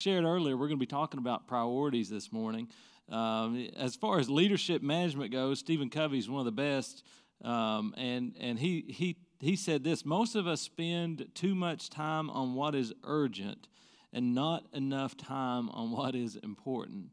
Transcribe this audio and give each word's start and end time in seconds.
shared 0.00 0.24
earlier, 0.24 0.56
we're 0.56 0.68
going 0.68 0.78
to 0.78 0.80
be 0.80 0.86
talking 0.86 1.18
about 1.18 1.48
priorities 1.48 2.08
this 2.08 2.32
morning. 2.32 2.68
Um, 3.08 3.68
as 3.76 3.96
far 3.96 4.20
as 4.20 4.30
leadership 4.30 4.80
management 4.80 5.32
goes, 5.32 5.58
Stephen 5.58 5.90
Covey 5.90 6.18
is 6.18 6.30
one 6.30 6.38
of 6.38 6.44
the 6.44 6.52
best, 6.52 7.04
um, 7.42 7.94
and 7.96 8.36
and 8.38 8.60
he 8.60 8.84
he 8.88 9.16
he 9.40 9.56
said 9.56 9.82
this: 9.82 10.04
most 10.04 10.36
of 10.36 10.46
us 10.46 10.60
spend 10.60 11.26
too 11.34 11.54
much 11.54 11.90
time 11.90 12.30
on 12.30 12.54
what 12.54 12.76
is 12.76 12.92
urgent, 13.02 13.66
and 14.12 14.36
not 14.36 14.66
enough 14.72 15.16
time 15.16 15.68
on 15.70 15.90
what 15.90 16.14
is 16.14 16.36
important. 16.36 17.06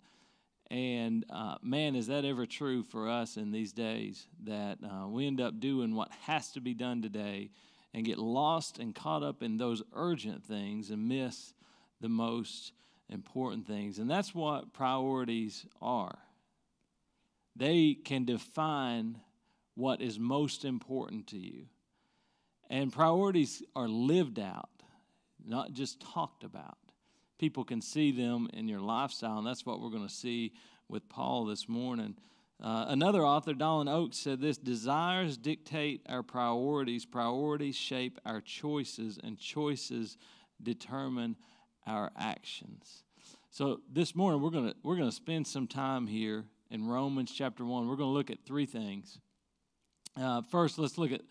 And 0.70 1.25
uh, 1.31 1.55
man, 1.63 1.95
is 1.95 2.05
that 2.07 2.23
ever 2.23 2.45
true 2.45 2.83
for 2.83 3.09
us 3.09 3.36
in 3.36 3.52
these 3.52 3.73
days? 3.73 4.27
That 4.43 4.77
uh, 4.83 5.07
we 5.07 5.25
end 5.25 5.41
up 5.41 5.59
doing 5.59 5.95
what 5.95 6.11
has 6.25 6.52
to 6.52 6.61
be 6.61 6.75
done 6.75 7.02
today, 7.02 7.49
and 7.95 8.05
get 8.05 8.20
lost 8.20 8.77
and 8.77 8.93
caught 8.93 9.23
up 9.23 9.41
in 9.41 9.57
those 9.57 9.81
urgent 9.93 10.43
things, 10.43 10.91
and 10.91 11.07
miss 11.07 11.54
the 12.05 12.09
most 12.09 12.71
important 13.09 13.65
things. 13.65 13.97
And 13.97 14.07
that's 14.07 14.35
what 14.35 14.73
priorities 14.73 15.66
are. 15.81 16.20
They 17.55 17.95
can 17.95 18.25
define 18.25 19.17
what 19.73 20.02
is 20.02 20.20
most 20.20 20.66
important 20.66 21.25
to 21.27 21.38
you. 21.38 21.66
And 22.70 22.94
priorities 22.94 23.63
are 23.75 23.88
lived 23.88 24.38
out, 24.38 24.70
not 25.44 25.73
just 25.73 25.99
talked 25.99 26.44
about. 26.44 26.77
People 27.39 27.63
can 27.63 27.81
see 27.81 28.11
them 28.11 28.49
in 28.53 28.67
your 28.67 28.81
lifestyle, 28.81 29.39
and 29.39 29.47
that's 29.47 29.66
what 29.66 29.81
we're 29.81 29.89
going 29.89 30.08
to 30.08 30.13
see 30.13 30.53
with 30.88 31.09
Paul 31.09 31.45
this 31.45 31.67
morning. 31.67 32.16
Uh, 32.61 32.85
another 32.88 33.25
author, 33.25 33.53
Dallin 33.53 33.91
Oaks, 33.91 34.19
said 34.19 34.41
this 34.41 34.59
Desires 34.59 35.38
dictate 35.38 36.05
our 36.08 36.22
priorities, 36.22 37.03
priorities 37.03 37.75
shape 37.75 38.19
our 38.27 38.41
choices, 38.41 39.19
and 39.23 39.39
choices 39.39 40.17
determine 40.61 41.35
our 41.85 42.12
actions. 42.17 43.03
So 43.52 43.81
this 43.91 44.16
morning 44.16 44.41
we're 44.41 44.49
going 44.49 44.70
to 44.70 44.75
we're 44.84 44.98
going 44.98 45.09
to 45.09 45.16
spend 45.16 45.48
some 45.48 45.67
time 45.67 46.08
here 46.08 46.45
in 46.71 46.88
Romans 46.88 47.31
chapter 47.36 47.64
1. 47.64 47.88
We're 47.88 47.95
going 47.95 48.09
to 48.09 48.14
look 48.14 48.30
at 48.30 48.45
three 48.45 48.66
things. 48.66 49.19
Uh, 50.19 50.41
first, 50.41 50.78
let's 50.78 50.97
look 50.97 51.11
at 51.11 51.22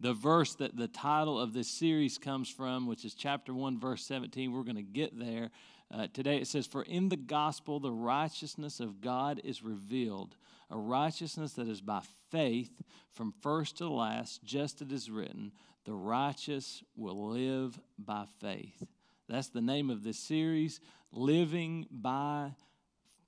the 0.00 0.12
verse 0.12 0.54
that 0.56 0.76
the 0.76 0.88
title 0.88 1.40
of 1.40 1.52
this 1.52 1.68
series 1.68 2.18
comes 2.18 2.48
from, 2.48 2.86
which 2.86 3.04
is 3.04 3.14
chapter 3.14 3.54
1, 3.54 3.78
verse 3.78 4.04
17. 4.06 4.52
We're 4.52 4.62
going 4.62 4.76
to 4.76 4.82
get 4.82 5.18
there. 5.18 5.50
Uh, 5.92 6.08
today 6.12 6.38
it 6.38 6.46
says, 6.46 6.66
For 6.66 6.82
in 6.82 7.08
the 7.08 7.16
gospel 7.16 7.80
the 7.80 7.92
righteousness 7.92 8.80
of 8.80 9.00
God 9.00 9.40
is 9.44 9.62
revealed, 9.62 10.36
a 10.70 10.76
righteousness 10.76 11.52
that 11.52 11.68
is 11.68 11.80
by 11.80 12.00
faith 12.30 12.82
from 13.12 13.32
first 13.42 13.78
to 13.78 13.88
last, 13.88 14.42
just 14.44 14.82
as 14.82 14.88
it 14.88 14.92
is 14.92 15.10
written, 15.10 15.52
the 15.84 15.92
righteous 15.92 16.82
will 16.96 17.30
live 17.30 17.78
by 17.98 18.24
faith. 18.40 18.82
That's 19.28 19.48
the 19.48 19.62
name 19.62 19.88
of 19.88 20.04
this 20.04 20.18
series, 20.18 20.80
Living 21.10 21.86
by 21.90 22.52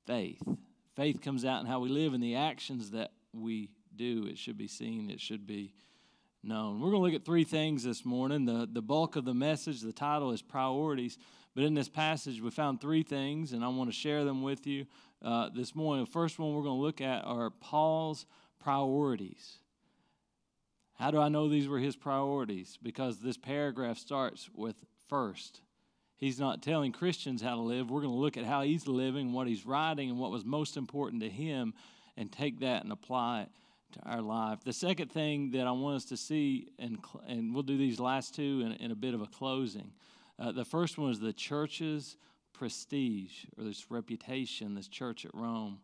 Faith. 0.06 0.42
Faith 0.94 1.22
comes 1.22 1.44
out 1.44 1.60
in 1.60 1.66
how 1.66 1.80
we 1.80 1.88
live 1.88 2.12
and 2.12 2.22
the 2.22 2.34
actions 2.36 2.90
that 2.90 3.12
we 3.32 3.70
do. 3.94 4.26
It 4.26 4.36
should 4.36 4.58
be 4.58 4.68
seen, 4.68 5.10
it 5.10 5.20
should 5.20 5.46
be 5.46 5.72
known. 6.42 6.80
We're 6.80 6.90
going 6.90 7.00
to 7.00 7.06
look 7.06 7.20
at 7.20 7.24
three 7.24 7.44
things 7.44 7.82
this 7.82 8.04
morning. 8.04 8.44
The, 8.44 8.68
the 8.70 8.82
bulk 8.82 9.16
of 9.16 9.24
the 9.24 9.34
message, 9.34 9.80
the 9.80 9.92
title 9.92 10.32
is 10.32 10.42
Priorities. 10.42 11.16
But 11.54 11.64
in 11.64 11.72
this 11.72 11.88
passage, 11.88 12.42
we 12.42 12.50
found 12.50 12.82
three 12.82 13.02
things, 13.02 13.52
and 13.52 13.64
I 13.64 13.68
want 13.68 13.88
to 13.88 13.96
share 13.96 14.24
them 14.24 14.42
with 14.42 14.66
you 14.66 14.84
uh, 15.24 15.48
this 15.54 15.74
morning. 15.74 16.04
The 16.04 16.10
first 16.10 16.38
one 16.38 16.52
we're 16.52 16.62
going 16.62 16.78
to 16.78 16.82
look 16.82 17.00
at 17.00 17.24
are 17.24 17.48
Paul's 17.48 18.26
priorities. 18.60 19.60
How 20.98 21.10
do 21.10 21.18
I 21.18 21.30
know 21.30 21.48
these 21.48 21.68
were 21.68 21.78
his 21.78 21.96
priorities? 21.96 22.78
Because 22.82 23.20
this 23.20 23.38
paragraph 23.38 23.96
starts 23.96 24.50
with 24.54 24.76
first. 25.08 25.62
He's 26.16 26.40
not 26.40 26.62
telling 26.62 26.92
Christians 26.92 27.42
how 27.42 27.56
to 27.56 27.60
live. 27.60 27.90
We're 27.90 28.00
going 28.00 28.12
to 28.12 28.18
look 28.18 28.36
at 28.36 28.44
how 28.44 28.62
he's 28.62 28.86
living, 28.86 29.32
what 29.32 29.46
he's 29.46 29.66
writing, 29.66 30.10
and 30.10 30.18
what 30.18 30.30
was 30.30 30.44
most 30.44 30.76
important 30.76 31.22
to 31.22 31.28
him, 31.28 31.74
and 32.16 32.32
take 32.32 32.60
that 32.60 32.82
and 32.82 32.92
apply 32.92 33.42
it 33.42 33.48
to 33.92 34.00
our 34.08 34.22
life. 34.22 34.60
The 34.64 34.72
second 34.72 35.12
thing 35.12 35.50
that 35.50 35.66
I 35.66 35.72
want 35.72 35.96
us 35.96 36.04
to 36.06 36.16
see, 36.16 36.68
and, 36.78 36.98
and 37.28 37.52
we'll 37.52 37.62
do 37.62 37.76
these 37.76 38.00
last 38.00 38.34
two 38.34 38.62
in, 38.64 38.72
in 38.84 38.90
a 38.90 38.96
bit 38.96 39.12
of 39.12 39.20
a 39.20 39.26
closing. 39.26 39.92
Uh, 40.38 40.52
the 40.52 40.64
first 40.64 40.96
one 40.96 41.10
is 41.10 41.20
the 41.20 41.32
church's 41.32 42.16
prestige 42.54 43.44
or 43.58 43.64
this 43.64 43.90
reputation, 43.90 44.74
this 44.74 44.88
church 44.88 45.24
at 45.26 45.34
Rome. 45.34 45.78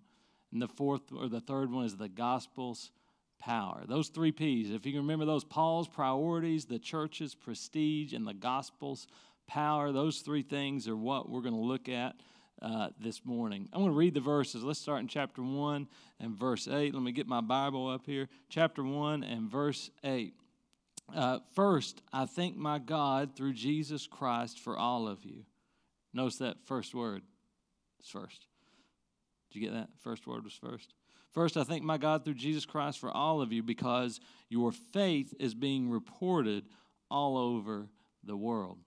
And 0.51 0.61
the 0.61 0.69
fourth 0.69 1.13
or 1.15 1.29
the 1.29 1.41
third 1.41 1.71
one 1.71 1.85
is 1.85 1.97
the 1.97 2.09
gospel's 2.09 2.91
power. 3.39 3.83
Those 3.87 4.09
three 4.09 4.33
P's. 4.33 4.71
If 4.71 4.87
you 4.87 4.93
can 4.93 5.03
remember 5.03 5.25
those, 5.25 5.45
Paul's 5.45 5.89
priorities, 5.89 6.65
the 6.65 6.79
church's 6.79 7.35
prestige, 7.35 8.13
and 8.13 8.27
the 8.27 8.35
gospel's 8.35 9.07
power. 9.53 9.93
Those 9.93 10.21
three 10.21 10.43
things 10.43 10.89
are 10.89 10.97
what 10.97 11.29
we're 11.29 11.43
going 11.43 11.55
to 11.55 11.61
look 11.61 11.89
at 11.89 12.15
uh, 12.63 12.89
this 12.99 13.25
morning. 13.25 13.69
I'm 13.73 13.81
going 13.81 13.93
to 13.93 13.97
read 13.97 14.15
the 14.15 14.21
verses. 14.21 14.63
Let's 14.63 14.81
start 14.81 15.01
in 15.01 15.09
chapter 15.09 15.43
1 15.43 15.89
and 16.21 16.35
verse 16.35 16.67
8. 16.69 16.95
Let 16.95 17.03
me 17.03 17.13
get 17.13 17.27
my 17.27 17.43
Bible 17.43 17.89
up 17.89 18.07
here. 18.07 18.29
Chapter 18.49 18.83
1 18.83 19.23
and 19.23 19.51
verse 19.51 19.91
8. 20.05 20.35
Uh, 21.15 21.41
first, 21.55 22.01
I 22.13 22.25
thank 22.25 22.57
my 22.57 22.79
God 22.79 23.37
through 23.37 23.53
Jesus 23.53 24.07
Christ 24.07 24.59
for 24.59 24.79
all 24.79 25.07
of 25.07 25.23
you. 25.25 25.45
Notice 26.15 26.39
that 26.39 26.57
first 26.65 26.95
word 26.95 27.23
is 28.01 28.09
first. 28.09 28.47
Did 29.51 29.61
you 29.61 29.69
get 29.69 29.75
that? 29.75 29.91
First 30.03 30.27
word 30.27 30.45
was 30.45 30.55
first. 30.55 30.95
First, 31.33 31.59
I 31.59 31.65
thank 31.65 31.83
my 31.83 31.99
God 31.99 32.25
through 32.25 32.35
Jesus 32.35 32.65
Christ 32.65 32.99
for 32.99 33.11
all 33.11 33.43
of 33.43 33.53
you 33.53 33.63
because 33.63 34.19
your 34.49 34.73
faith 34.73 35.35
is 35.39 35.55
being 35.55 35.91
reported 35.91 36.65
all 37.11 37.37
over 37.37 37.89
the 38.25 38.37
world. 38.37 38.79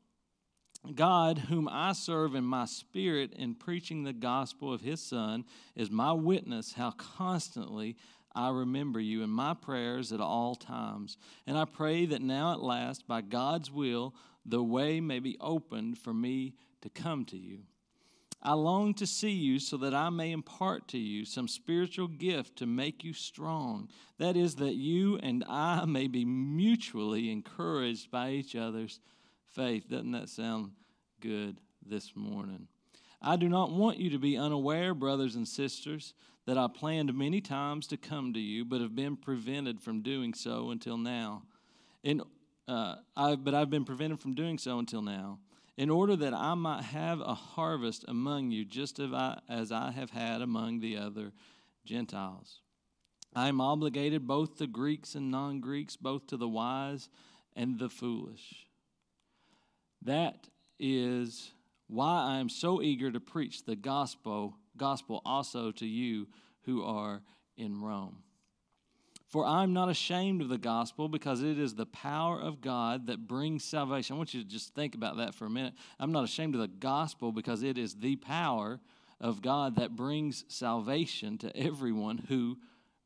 God, 0.94 1.38
whom 1.50 1.68
I 1.70 1.94
serve 1.94 2.36
in 2.36 2.44
my 2.44 2.66
spirit 2.66 3.34
in 3.34 3.56
preaching 3.56 4.04
the 4.04 4.14
gospel 4.14 4.74
of 4.74 4.82
his 4.82 5.02
Son, 5.02 5.46
is 5.76 5.90
my 5.90 6.12
witness 6.12 6.74
how 6.74 6.92
constantly 6.92 7.96
I 8.36 8.50
remember 8.50 9.00
you 9.00 9.24
in 9.24 9.30
my 9.30 9.54
prayers 9.54 10.12
at 10.12 10.20
all 10.20 10.56
times. 10.56 11.18
And 11.48 11.58
I 11.58 11.66
pray 11.66 12.06
that 12.08 12.22
now 12.22 12.52
at 12.52 12.62
last, 12.62 13.08
by 13.08 13.22
God's 13.22 13.72
will, 13.72 14.14
the 14.46 14.62
way 14.62 15.00
may 15.00 15.20
be 15.20 15.38
opened 15.40 15.98
for 15.98 16.14
me 16.14 16.54
to 16.82 16.90
come 16.90 17.26
to 17.26 17.38
you. 17.38 17.60
I 18.42 18.54
long 18.54 18.94
to 18.96 19.08
see 19.08 19.32
you 19.32 19.58
so 19.58 19.78
that 19.78 19.96
I 19.96 20.10
may 20.12 20.32
impart 20.32 20.88
to 20.90 21.00
you 21.00 21.26
some 21.26 21.48
spiritual 21.48 22.08
gift 22.08 22.58
to 22.58 22.68
make 22.68 23.04
you 23.04 23.12
strong. 23.12 23.90
That 24.20 24.38
is, 24.38 24.56
that 24.56 24.76
you 24.76 25.18
and 25.18 25.44
I 25.50 25.86
may 25.86 26.08
be 26.08 26.26
mutually 26.26 27.32
encouraged 27.32 28.12
by 28.12 28.32
each 28.32 28.56
other's 28.56 29.00
faith. 29.56 29.90
Doesn't 29.90 30.12
that 30.12 30.30
sound 30.30 30.72
good 31.22 31.58
this 31.86 32.12
morning? 32.16 32.68
I 33.22 33.38
do 33.38 33.48
not 33.48 33.72
want 33.72 33.98
you 33.98 34.10
to 34.12 34.20
be 34.20 34.38
unaware, 34.38 34.94
brothers 34.94 35.36
and 35.36 35.48
sisters, 35.48 36.14
that 36.46 36.58
I 36.58 36.68
planned 36.68 37.14
many 37.18 37.42
times 37.42 37.88
to 37.88 37.98
come 37.98 38.34
to 38.34 38.40
you, 38.40 38.66
but 38.66 38.82
have 38.82 38.96
been 38.96 39.16
prevented 39.16 39.82
from 39.82 40.02
doing 40.02 40.34
so 40.34 40.70
until 40.70 40.98
now. 40.98 41.44
In, 42.04 42.22
uh, 42.68 42.96
I, 43.16 43.36
but 43.36 43.56
I've 43.56 43.70
been 43.70 43.86
prevented 43.86 44.20
from 44.20 44.36
doing 44.36 44.58
so 44.58 44.78
until 44.78 45.02
now, 45.02 45.40
in 45.78 45.90
order 45.90 46.16
that 46.18 46.34
I 46.34 46.54
might 46.54 46.84
have 46.84 47.20
a 47.22 47.34
harvest 47.34 48.06
among 48.08 48.52
you, 48.52 48.66
just 48.66 49.00
as 49.00 49.12
I, 49.12 49.40
as 49.50 49.72
I 49.72 49.92
have 49.92 50.12
had 50.12 50.42
among 50.42 50.82
the 50.82 50.98
other 50.98 51.32
Gentiles. 51.86 52.60
I 53.34 53.48
am 53.48 53.60
obligated 53.60 54.28
both 54.28 54.58
to 54.58 54.68
Greeks 54.68 55.16
and 55.16 55.32
non 55.32 55.60
Greeks, 55.62 55.96
both 55.96 56.28
to 56.28 56.38
the 56.38 56.48
wise 56.48 57.10
and 57.56 57.80
the 57.80 57.90
foolish. 57.90 58.66
That 60.06 60.48
is 60.80 61.52
why 61.88 62.24
I 62.24 62.40
am 62.40 62.50
so 62.50 62.82
eager 62.82 63.12
to 63.12 63.20
preach 63.20 63.66
the 63.66 63.76
gospel, 63.76 64.56
gospel 64.78 65.22
also 65.26 65.72
to 65.72 65.86
you 65.86 66.28
who 66.62 66.84
are 66.84 67.22
in 67.58 67.82
Rome. 67.82 68.18
For 69.28 69.46
I'm 69.46 69.74
not 69.74 69.90
ashamed 69.90 70.42
of 70.42 70.50
the 70.50 70.58
gospel 70.58 71.10
because 71.10 71.42
it 71.42 71.60
is 71.60 71.76
the 71.76 71.88
power 71.88 72.40
of 72.40 72.62
God 72.62 73.08
that 73.08 73.28
brings 73.28 73.64
salvation. 73.64 74.16
I 74.16 74.18
want 74.18 74.34
you 74.34 74.44
to 74.44 74.48
just 74.48 74.74
think 74.76 74.96
about 74.96 75.18
that 75.18 75.36
for 75.36 75.46
a 75.46 75.50
minute. 75.50 75.74
I'm 76.00 76.12
not 76.12 76.24
ashamed 76.24 76.56
of 76.56 76.62
the 76.62 76.68
gospel 76.68 77.32
because 77.32 77.64
it 77.64 77.78
is 77.78 77.96
the 77.96 78.16
power 78.16 78.80
of 79.20 79.42
God 79.42 79.76
that 79.78 79.96
brings 79.96 80.46
salvation 80.48 81.38
to 81.40 81.56
everyone 81.58 82.20
who 82.30 82.58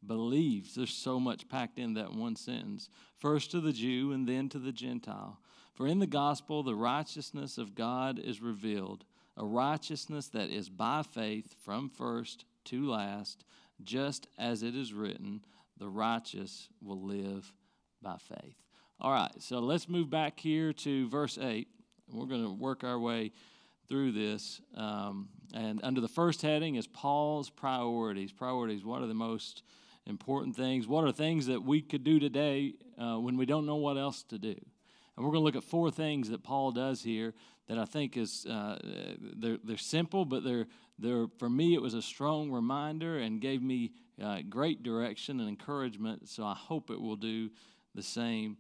believes. 0.05 0.75
There's 0.75 0.93
so 0.93 1.19
much 1.19 1.47
packed 1.49 1.79
in 1.79 1.93
that 1.95 2.13
one 2.13 2.35
sentence. 2.35 2.89
First 3.17 3.51
to 3.51 3.61
the 3.61 3.73
Jew 3.73 4.11
and 4.11 4.27
then 4.27 4.49
to 4.49 4.59
the 4.59 4.71
Gentile. 4.71 5.39
For 5.79 5.87
in 5.87 5.99
the 5.99 6.07
gospel, 6.07 6.61
the 6.61 6.75
righteousness 6.75 7.57
of 7.57 7.73
God 7.73 8.19
is 8.19 8.41
revealed, 8.41 9.05
a 9.37 9.45
righteousness 9.45 10.27
that 10.27 10.49
is 10.49 10.67
by 10.67 11.03
faith 11.03 11.55
from 11.63 11.87
first 11.87 12.43
to 12.65 12.85
last, 12.85 13.45
just 13.81 14.27
as 14.37 14.61
it 14.61 14.75
is 14.75 14.91
written, 14.91 15.39
the 15.77 15.87
righteous 15.87 16.67
will 16.81 17.01
live 17.01 17.53
by 18.01 18.17
faith. 18.17 18.57
All 18.99 19.13
right, 19.13 19.31
so 19.39 19.59
let's 19.59 19.87
move 19.87 20.09
back 20.09 20.37
here 20.37 20.73
to 20.73 21.07
verse 21.07 21.37
8. 21.37 21.69
We're 22.11 22.25
going 22.25 22.43
to 22.43 22.51
work 22.51 22.83
our 22.83 22.99
way 22.99 23.31
through 23.87 24.11
this. 24.11 24.59
Um, 24.75 25.29
and 25.53 25.79
under 25.81 26.01
the 26.01 26.09
first 26.09 26.41
heading 26.41 26.75
is 26.75 26.87
Paul's 26.87 27.49
priorities. 27.49 28.33
Priorities, 28.33 28.83
what 28.83 29.01
are 29.01 29.07
the 29.07 29.13
most 29.13 29.63
important 30.05 30.57
things? 30.57 30.89
What 30.89 31.05
are 31.05 31.13
things 31.13 31.45
that 31.45 31.63
we 31.63 31.81
could 31.81 32.03
do 32.03 32.19
today 32.19 32.73
uh, 33.01 33.17
when 33.17 33.37
we 33.37 33.45
don't 33.45 33.65
know 33.65 33.77
what 33.77 33.95
else 33.95 34.23
to 34.23 34.37
do? 34.37 34.57
And 35.19 35.25
we're 35.25 35.33
going 35.33 35.41
to 35.41 35.45
look 35.45 35.61
at 35.61 35.69
four 35.69 35.91
things 35.91 36.29
that 36.29 36.43
Paul 36.43 36.71
does 36.71 37.03
here 37.03 37.33
that 37.67 37.77
I 37.77 37.83
think 37.83 38.15
is 38.15 38.45
uh, 38.45 38.79
they're 39.35 39.57
they're 39.65 39.75
simple, 39.75 40.23
but 40.23 40.45
they're 40.45 40.65
they're 40.97 41.27
for 41.37 41.49
me 41.49 41.73
it 41.73 41.81
was 41.81 41.93
a 41.93 42.01
strong 42.01 42.49
reminder 42.49 43.17
and 43.17 43.41
gave 43.41 43.61
me 43.61 43.91
uh, 44.23 44.37
great 44.47 44.81
direction 44.81 45.41
and 45.41 45.49
encouragement. 45.49 46.29
So 46.29 46.45
I 46.45 46.53
hope 46.53 46.89
it 46.89 47.01
will 47.01 47.17
do 47.17 47.49
the 47.93 48.01
same 48.01 48.55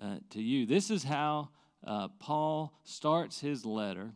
uh, 0.00 0.18
to 0.30 0.40
you. 0.40 0.66
This 0.66 0.88
is 0.88 1.02
how 1.02 1.48
uh, 1.84 2.06
Paul 2.20 2.72
starts 2.84 3.40
his 3.40 3.66
letter 3.66 4.12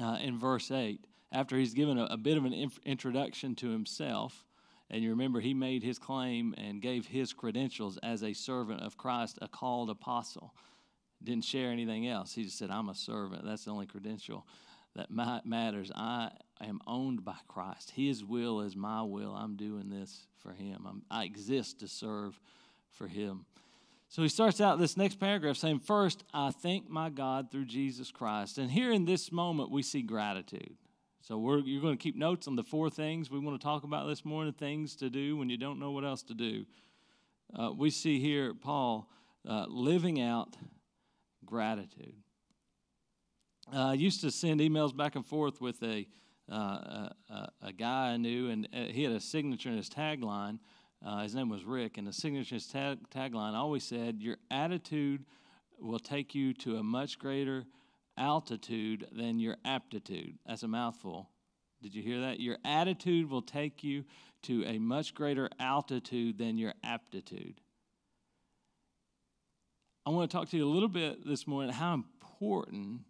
uh, 0.00 0.18
in 0.22 0.38
verse 0.38 0.70
eight 0.70 1.04
after 1.32 1.58
he's 1.58 1.74
given 1.74 1.98
a, 1.98 2.04
a 2.04 2.16
bit 2.16 2.36
of 2.36 2.44
an 2.44 2.52
inf- 2.52 2.78
introduction 2.84 3.56
to 3.56 3.70
himself. 3.70 4.46
And 4.88 5.02
you 5.02 5.10
remember 5.10 5.40
he 5.40 5.52
made 5.52 5.82
his 5.82 5.98
claim 5.98 6.54
and 6.56 6.80
gave 6.80 7.08
his 7.08 7.32
credentials 7.32 7.98
as 8.04 8.22
a 8.22 8.34
servant 8.34 8.82
of 8.82 8.96
Christ, 8.96 9.40
a 9.42 9.48
called 9.48 9.90
apostle. 9.90 10.54
Didn't 11.24 11.44
share 11.44 11.70
anything 11.70 12.08
else. 12.08 12.34
He 12.34 12.44
just 12.44 12.58
said, 12.58 12.70
I'm 12.70 12.88
a 12.88 12.94
servant. 12.94 13.44
That's 13.44 13.64
the 13.64 13.70
only 13.70 13.86
credential 13.86 14.46
that 14.94 15.08
matters. 15.10 15.90
I 15.94 16.30
am 16.60 16.80
owned 16.86 17.24
by 17.24 17.36
Christ. 17.48 17.92
His 17.92 18.24
will 18.24 18.60
is 18.60 18.76
my 18.76 19.02
will. 19.02 19.34
I'm 19.34 19.56
doing 19.56 19.88
this 19.88 20.26
for 20.38 20.52
Him. 20.52 20.86
I'm, 20.86 21.02
I 21.10 21.24
exist 21.24 21.80
to 21.80 21.88
serve 21.88 22.38
for 22.90 23.06
Him. 23.06 23.46
So 24.08 24.20
he 24.20 24.28
starts 24.28 24.60
out 24.60 24.78
this 24.78 24.98
next 24.98 25.18
paragraph 25.18 25.56
saying, 25.56 25.80
First, 25.80 26.24
I 26.34 26.50
thank 26.50 26.90
my 26.90 27.08
God 27.08 27.50
through 27.50 27.64
Jesus 27.64 28.10
Christ. 28.10 28.58
And 28.58 28.70
here 28.70 28.92
in 28.92 29.06
this 29.06 29.32
moment, 29.32 29.70
we 29.70 29.82
see 29.82 30.02
gratitude. 30.02 30.76
So 31.22 31.38
we're, 31.38 31.60
you're 31.60 31.80
going 31.80 31.96
to 31.96 32.02
keep 32.02 32.16
notes 32.16 32.46
on 32.46 32.56
the 32.56 32.62
four 32.62 32.90
things 32.90 33.30
we 33.30 33.38
want 33.38 33.58
to 33.58 33.64
talk 33.64 33.84
about 33.84 34.08
this 34.08 34.24
morning 34.24 34.52
things 34.52 34.96
to 34.96 35.08
do 35.08 35.36
when 35.38 35.48
you 35.48 35.56
don't 35.56 35.78
know 35.78 35.92
what 35.92 36.04
else 36.04 36.22
to 36.24 36.34
do. 36.34 36.66
Uh, 37.58 37.70
we 37.72 37.88
see 37.88 38.20
here 38.20 38.52
Paul 38.52 39.08
uh, 39.48 39.64
living 39.68 40.20
out 40.20 40.56
gratitude. 41.44 42.14
Uh, 43.72 43.90
I 43.90 43.94
used 43.94 44.20
to 44.22 44.30
send 44.30 44.60
emails 44.60 44.96
back 44.96 45.14
and 45.14 45.26
forth 45.26 45.60
with 45.60 45.82
a, 45.82 46.06
uh, 46.50 47.08
a, 47.30 47.48
a, 47.62 47.72
guy 47.72 48.10
I 48.10 48.16
knew, 48.16 48.50
and 48.50 48.68
uh, 48.74 48.92
he 48.92 49.04
had 49.04 49.12
a 49.12 49.20
signature 49.20 49.70
in 49.70 49.76
his 49.76 49.88
tagline. 49.88 50.58
Uh, 51.04 51.22
his 51.22 51.34
name 51.34 51.48
was 51.48 51.64
Rick, 51.64 51.98
and 51.98 52.06
the 52.06 52.12
signature 52.12 52.54
in 52.54 52.60
his 52.60 52.66
tag, 52.66 52.98
tagline 53.10 53.54
always 53.54 53.84
said, 53.84 54.20
Your 54.20 54.36
attitude 54.50 55.24
will 55.78 55.98
take 55.98 56.34
you 56.34 56.52
to 56.54 56.76
a 56.76 56.82
much 56.82 57.18
greater 57.18 57.64
altitude 58.16 59.06
than 59.12 59.38
your 59.38 59.56
aptitude. 59.64 60.38
That's 60.46 60.62
a 60.62 60.68
mouthful. 60.68 61.30
Did 61.82 61.94
you 61.94 62.02
hear 62.02 62.20
that? 62.20 62.40
Your 62.40 62.58
attitude 62.64 63.28
will 63.30 63.42
take 63.42 63.82
you 63.82 64.04
to 64.42 64.64
a 64.64 64.78
much 64.78 65.14
greater 65.14 65.48
altitude 65.58 66.38
than 66.38 66.58
your 66.58 66.74
aptitude. 66.84 67.60
I 70.04 70.10
want 70.10 70.28
to 70.28 70.36
talk 70.36 70.48
to 70.48 70.56
you 70.56 70.66
a 70.66 70.68
little 70.68 70.88
bit 70.88 71.24
this 71.24 71.46
morning 71.46 71.72
how 71.72 71.94
important 71.94 73.02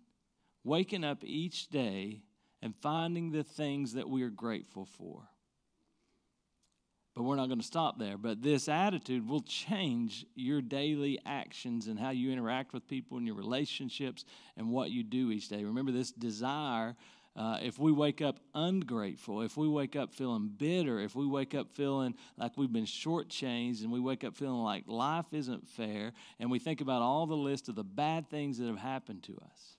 waking 0.63 1.05
up 1.05 1.25
each 1.25 1.69
day 1.69 2.21
and 2.61 2.75
finding 2.83 3.33
the 3.33 3.43
things 3.43 3.95
that 3.95 4.09
we 4.09 4.23
are 4.23 4.31
grateful 4.31 4.85
for. 4.85 5.23
But 7.15 7.23
we're 7.23 7.37
not 7.37 7.47
going 7.47 7.61
to 7.61 7.67
stop 7.67 7.99
there. 7.99 8.19
But 8.19 8.43
this 8.43 8.69
attitude 8.69 9.27
will 9.27 9.41
change 9.41 10.27
your 10.35 10.61
daily 10.61 11.19
actions 11.25 11.87
and 11.87 11.99
how 11.99 12.11
you 12.11 12.31
interact 12.31 12.75
with 12.75 12.87
people 12.87 13.17
and 13.17 13.27
your 13.27 13.37
relationships 13.37 14.25
and 14.57 14.71
what 14.71 14.91
you 14.91 15.03
do 15.03 15.31
each 15.31 15.49
day. 15.49 15.65
Remember, 15.65 15.93
this 15.93 16.13
desire 16.13 16.95
uh, 17.35 17.59
if 17.63 17.79
we 17.79 17.91
wake 17.91 18.21
up 18.21 18.41
ungrateful, 18.55 19.41
if 19.41 19.57
we 19.57 19.67
wake 19.67 19.97
up 19.97 20.15
feeling 20.15 20.51
bitter, 20.55 21.01
if 21.01 21.15
we 21.15 21.27
wake 21.27 21.55
up 21.55 21.71
feeling 21.73 22.15
like 22.37 22.59
we've 22.59 22.73
been 22.73 22.85
shortchanged 22.85 23.83
and 23.83 23.91
we 23.91 24.01
wake 24.01 24.23
up 24.23 24.37
feeling 24.37 24.63
like 24.63 24.85
life 24.87 25.27
isn't 25.33 25.67
fair, 25.67 26.13
and 26.39 26.51
we 26.51 26.59
think 26.59 26.83
about 26.83 27.01
all 27.01 27.27
the 27.27 27.35
list 27.35 27.71
of 27.71 27.75
the 27.75 27.85
bad 27.85 28.29
things 28.29 28.59
that 28.59 28.67
have 28.67 28.79
happened 28.79 29.23
to 29.23 29.33
us, 29.51 29.77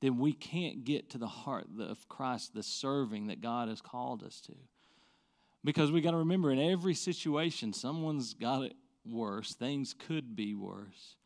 then 0.00 0.18
we 0.18 0.32
can't 0.32 0.84
get 0.84 1.10
to 1.10 1.18
the 1.18 1.28
heart 1.28 1.66
of 1.80 2.08
Christ, 2.08 2.54
the 2.54 2.64
serving 2.64 3.28
that 3.28 3.40
God 3.40 3.68
has 3.68 3.80
called 3.80 4.24
us 4.24 4.40
to. 4.42 4.54
Because 5.64 5.92
we 5.92 6.00
got 6.00 6.12
to 6.12 6.18
remember 6.18 6.50
in 6.50 6.58
every 6.58 6.94
situation, 6.94 7.72
someone's 7.72 8.34
got 8.34 8.62
it 8.62 8.74
worse, 9.04 9.54
things 9.54 9.94
could 9.94 10.34
be 10.34 10.54
worse. 10.54 11.16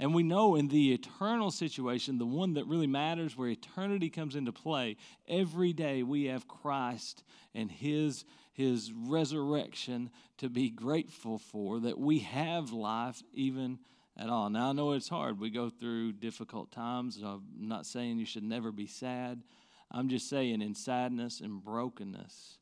And 0.00 0.14
we 0.14 0.22
know 0.22 0.56
in 0.56 0.68
the 0.68 0.94
eternal 0.94 1.50
situation, 1.50 2.16
the 2.16 2.24
one 2.24 2.54
that 2.54 2.66
really 2.66 2.86
matters, 2.86 3.36
where 3.36 3.50
eternity 3.50 4.08
comes 4.08 4.34
into 4.34 4.50
play, 4.50 4.96
every 5.28 5.74
day 5.74 6.02
we 6.02 6.24
have 6.24 6.48
Christ 6.48 7.22
and 7.54 7.70
His, 7.70 8.24
His 8.54 8.94
resurrection 8.94 10.08
to 10.38 10.48
be 10.48 10.70
grateful 10.70 11.38
for, 11.38 11.80
that 11.80 11.98
we 11.98 12.20
have 12.20 12.72
life 12.72 13.22
even 13.34 13.78
at 14.16 14.30
all. 14.30 14.48
Now, 14.48 14.70
I 14.70 14.72
know 14.72 14.92
it's 14.92 15.10
hard. 15.10 15.38
We 15.38 15.50
go 15.50 15.68
through 15.68 16.12
difficult 16.12 16.72
times. 16.72 17.20
I'm 17.22 17.42
not 17.58 17.84
saying 17.84 18.18
you 18.18 18.24
should 18.24 18.42
never 18.42 18.72
be 18.72 18.86
sad. 18.86 19.42
I'm 19.90 20.08
just 20.08 20.30
saying, 20.30 20.62
in 20.62 20.74
sadness 20.74 21.40
and 21.40 21.62
brokenness, 21.62 22.56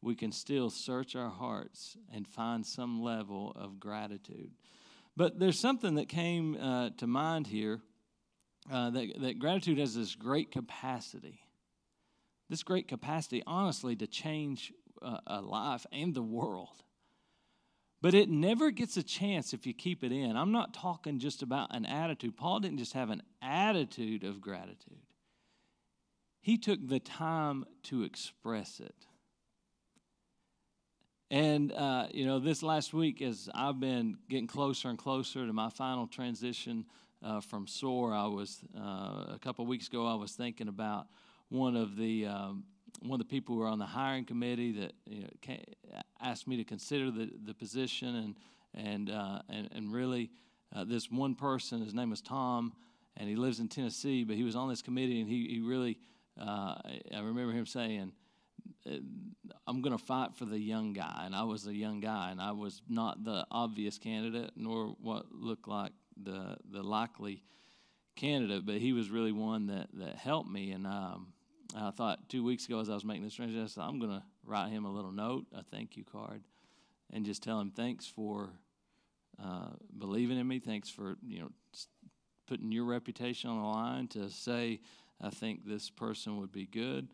we 0.00 0.16
can 0.16 0.32
still 0.32 0.68
search 0.68 1.14
our 1.14 1.30
hearts 1.30 1.96
and 2.12 2.26
find 2.26 2.66
some 2.66 3.00
level 3.00 3.52
of 3.54 3.78
gratitude. 3.78 4.50
But 5.16 5.38
there's 5.38 5.58
something 5.58 5.96
that 5.96 6.08
came 6.08 6.56
uh, 6.56 6.90
to 6.98 7.06
mind 7.06 7.46
here 7.46 7.80
uh, 8.70 8.90
that, 8.90 9.20
that 9.20 9.38
gratitude 9.38 9.78
has 9.78 9.94
this 9.94 10.14
great 10.14 10.50
capacity. 10.50 11.40
This 12.48 12.62
great 12.62 12.88
capacity, 12.88 13.42
honestly, 13.46 13.96
to 13.96 14.06
change 14.06 14.72
uh, 15.00 15.18
a 15.26 15.40
life 15.40 15.86
and 15.92 16.14
the 16.14 16.22
world. 16.22 16.82
But 18.00 18.14
it 18.14 18.28
never 18.28 18.70
gets 18.70 18.96
a 18.96 19.02
chance 19.02 19.52
if 19.52 19.66
you 19.66 19.72
keep 19.72 20.02
it 20.02 20.12
in. 20.12 20.36
I'm 20.36 20.50
not 20.50 20.74
talking 20.74 21.20
just 21.20 21.42
about 21.42 21.74
an 21.74 21.86
attitude. 21.86 22.36
Paul 22.36 22.60
didn't 22.60 22.78
just 22.78 22.94
have 22.94 23.10
an 23.10 23.22
attitude 23.40 24.24
of 24.24 24.40
gratitude, 24.40 24.98
he 26.40 26.58
took 26.58 26.86
the 26.86 27.00
time 27.00 27.64
to 27.84 28.02
express 28.02 28.80
it. 28.80 29.06
And, 31.32 31.72
uh, 31.72 32.08
you 32.12 32.26
know, 32.26 32.38
this 32.38 32.62
last 32.62 32.92
week, 32.92 33.22
as 33.22 33.48
I've 33.54 33.80
been 33.80 34.18
getting 34.28 34.46
closer 34.46 34.90
and 34.90 34.98
closer 34.98 35.46
to 35.46 35.52
my 35.54 35.70
final 35.70 36.06
transition 36.06 36.84
uh, 37.24 37.40
from 37.40 37.66
SOAR, 37.66 38.12
I 38.12 38.26
was, 38.26 38.58
uh, 38.76 39.32
a 39.32 39.38
couple 39.40 39.64
weeks 39.64 39.88
ago, 39.88 40.06
I 40.06 40.14
was 40.14 40.32
thinking 40.32 40.68
about 40.68 41.06
one 41.48 41.74
of 41.74 41.96
the, 41.96 42.26
um, 42.26 42.64
one 43.00 43.18
of 43.18 43.26
the 43.26 43.30
people 43.30 43.54
who 43.54 43.62
were 43.62 43.66
on 43.66 43.78
the 43.78 43.86
hiring 43.86 44.26
committee 44.26 44.72
that 44.72 44.92
you 45.06 45.22
know, 45.22 45.56
asked 46.20 46.46
me 46.46 46.58
to 46.58 46.64
consider 46.64 47.10
the, 47.10 47.30
the 47.46 47.54
position. 47.54 48.14
And, 48.14 48.34
and, 48.74 49.08
uh, 49.08 49.40
and, 49.48 49.70
and 49.72 49.90
really 49.90 50.28
uh, 50.76 50.84
this 50.84 51.10
one 51.10 51.34
person, 51.34 51.82
his 51.82 51.94
name 51.94 52.12
is 52.12 52.20
Tom, 52.20 52.74
and 53.16 53.26
he 53.26 53.36
lives 53.36 53.58
in 53.58 53.68
Tennessee, 53.68 54.22
but 54.24 54.36
he 54.36 54.42
was 54.42 54.54
on 54.54 54.68
this 54.68 54.82
committee 54.82 55.22
and 55.22 55.30
he, 55.30 55.48
he 55.48 55.60
really, 55.60 55.96
uh, 56.38 56.74
I 57.14 57.20
remember 57.20 57.52
him 57.52 57.64
saying, 57.64 58.12
I'm 59.66 59.80
going 59.80 59.96
to 59.96 60.04
fight 60.04 60.34
for 60.34 60.44
the 60.44 60.58
young 60.58 60.92
guy. 60.92 61.22
And 61.24 61.34
I 61.34 61.44
was 61.44 61.66
a 61.66 61.74
young 61.74 62.00
guy, 62.00 62.30
and 62.30 62.40
I 62.40 62.52
was 62.52 62.82
not 62.88 63.24
the 63.24 63.46
obvious 63.50 63.98
candidate, 63.98 64.52
nor 64.56 64.96
what 65.00 65.32
looked 65.32 65.68
like 65.68 65.92
the 66.22 66.56
the 66.70 66.82
likely 66.82 67.42
candidate. 68.16 68.66
But 68.66 68.76
he 68.76 68.92
was 68.92 69.10
really 69.10 69.32
one 69.32 69.66
that 69.68 69.88
that 69.94 70.16
helped 70.16 70.50
me. 70.50 70.72
And 70.72 70.86
um, 70.86 71.32
I 71.76 71.90
thought 71.90 72.28
two 72.28 72.44
weeks 72.44 72.66
ago, 72.66 72.80
as 72.80 72.90
I 72.90 72.94
was 72.94 73.04
making 73.04 73.24
this 73.24 73.34
transition, 73.34 73.62
I 73.62 73.66
said, 73.66 73.82
I'm 73.82 73.98
going 73.98 74.12
to 74.12 74.22
write 74.44 74.70
him 74.70 74.84
a 74.84 74.92
little 74.92 75.12
note, 75.12 75.46
a 75.54 75.62
thank 75.62 75.96
you 75.96 76.04
card, 76.04 76.42
and 77.12 77.24
just 77.24 77.42
tell 77.42 77.60
him 77.60 77.70
thanks 77.70 78.06
for 78.06 78.50
uh, 79.42 79.70
believing 79.96 80.38
in 80.38 80.46
me. 80.46 80.58
Thanks 80.58 80.90
for 80.90 81.16
you 81.26 81.40
know 81.40 81.50
putting 82.48 82.72
your 82.72 82.84
reputation 82.84 83.48
on 83.48 83.62
the 83.62 83.68
line 83.68 84.08
to 84.08 84.28
say 84.28 84.80
I 85.20 85.30
think 85.30 85.64
this 85.64 85.88
person 85.88 86.38
would 86.38 86.52
be 86.52 86.66
good 86.66 87.08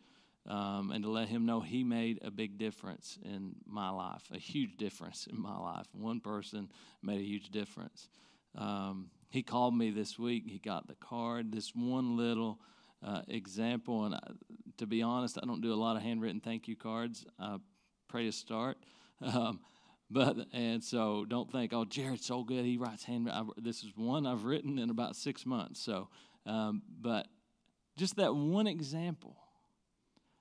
um, 0.47 0.91
and 0.91 1.03
to 1.03 1.09
let 1.09 1.27
him 1.27 1.45
know 1.45 1.61
he 1.61 1.83
made 1.83 2.19
a 2.23 2.31
big 2.31 2.57
difference 2.57 3.17
in 3.23 3.55
my 3.65 3.89
life, 3.89 4.23
a 4.33 4.39
huge 4.39 4.77
difference 4.77 5.27
in 5.27 5.39
my 5.39 5.57
life. 5.57 5.87
One 5.93 6.19
person 6.19 6.71
made 7.03 7.19
a 7.19 7.23
huge 7.23 7.49
difference. 7.49 8.09
Um, 8.55 9.09
he 9.29 9.43
called 9.43 9.75
me 9.75 9.91
this 9.91 10.17
week. 10.17 10.43
He 10.47 10.57
got 10.57 10.87
the 10.87 10.95
card. 10.95 11.51
This 11.51 11.71
one 11.75 12.17
little 12.17 12.59
uh, 13.05 13.21
example, 13.27 14.05
and 14.05 14.15
I, 14.15 14.19
to 14.77 14.87
be 14.87 15.01
honest, 15.01 15.37
I 15.41 15.45
don't 15.45 15.61
do 15.61 15.73
a 15.73 15.75
lot 15.75 15.95
of 15.95 16.01
handwritten 16.01 16.39
thank 16.39 16.67
you 16.67 16.75
cards. 16.75 17.25
I 17.39 17.57
pray 18.07 18.25
to 18.25 18.31
start. 18.31 18.77
Um, 19.21 19.59
but 20.09 20.37
and 20.53 20.81
so 20.81 21.25
don't 21.25 21.51
think, 21.51 21.73
oh, 21.73 21.83
Jared's 21.83 22.25
so 22.25 22.43
good. 22.43 22.63
He 22.63 22.77
writes 22.77 23.03
handwritten. 23.03 23.49
This 23.57 23.83
is 23.83 23.91
one 23.95 24.25
I've 24.25 24.45
written 24.45 24.79
in 24.79 24.89
about 24.89 25.17
six 25.17 25.45
months. 25.45 25.81
So, 25.81 26.07
um, 26.45 26.81
but 27.01 27.27
just 27.97 28.15
that 28.15 28.33
one 28.33 28.65
example 28.65 29.35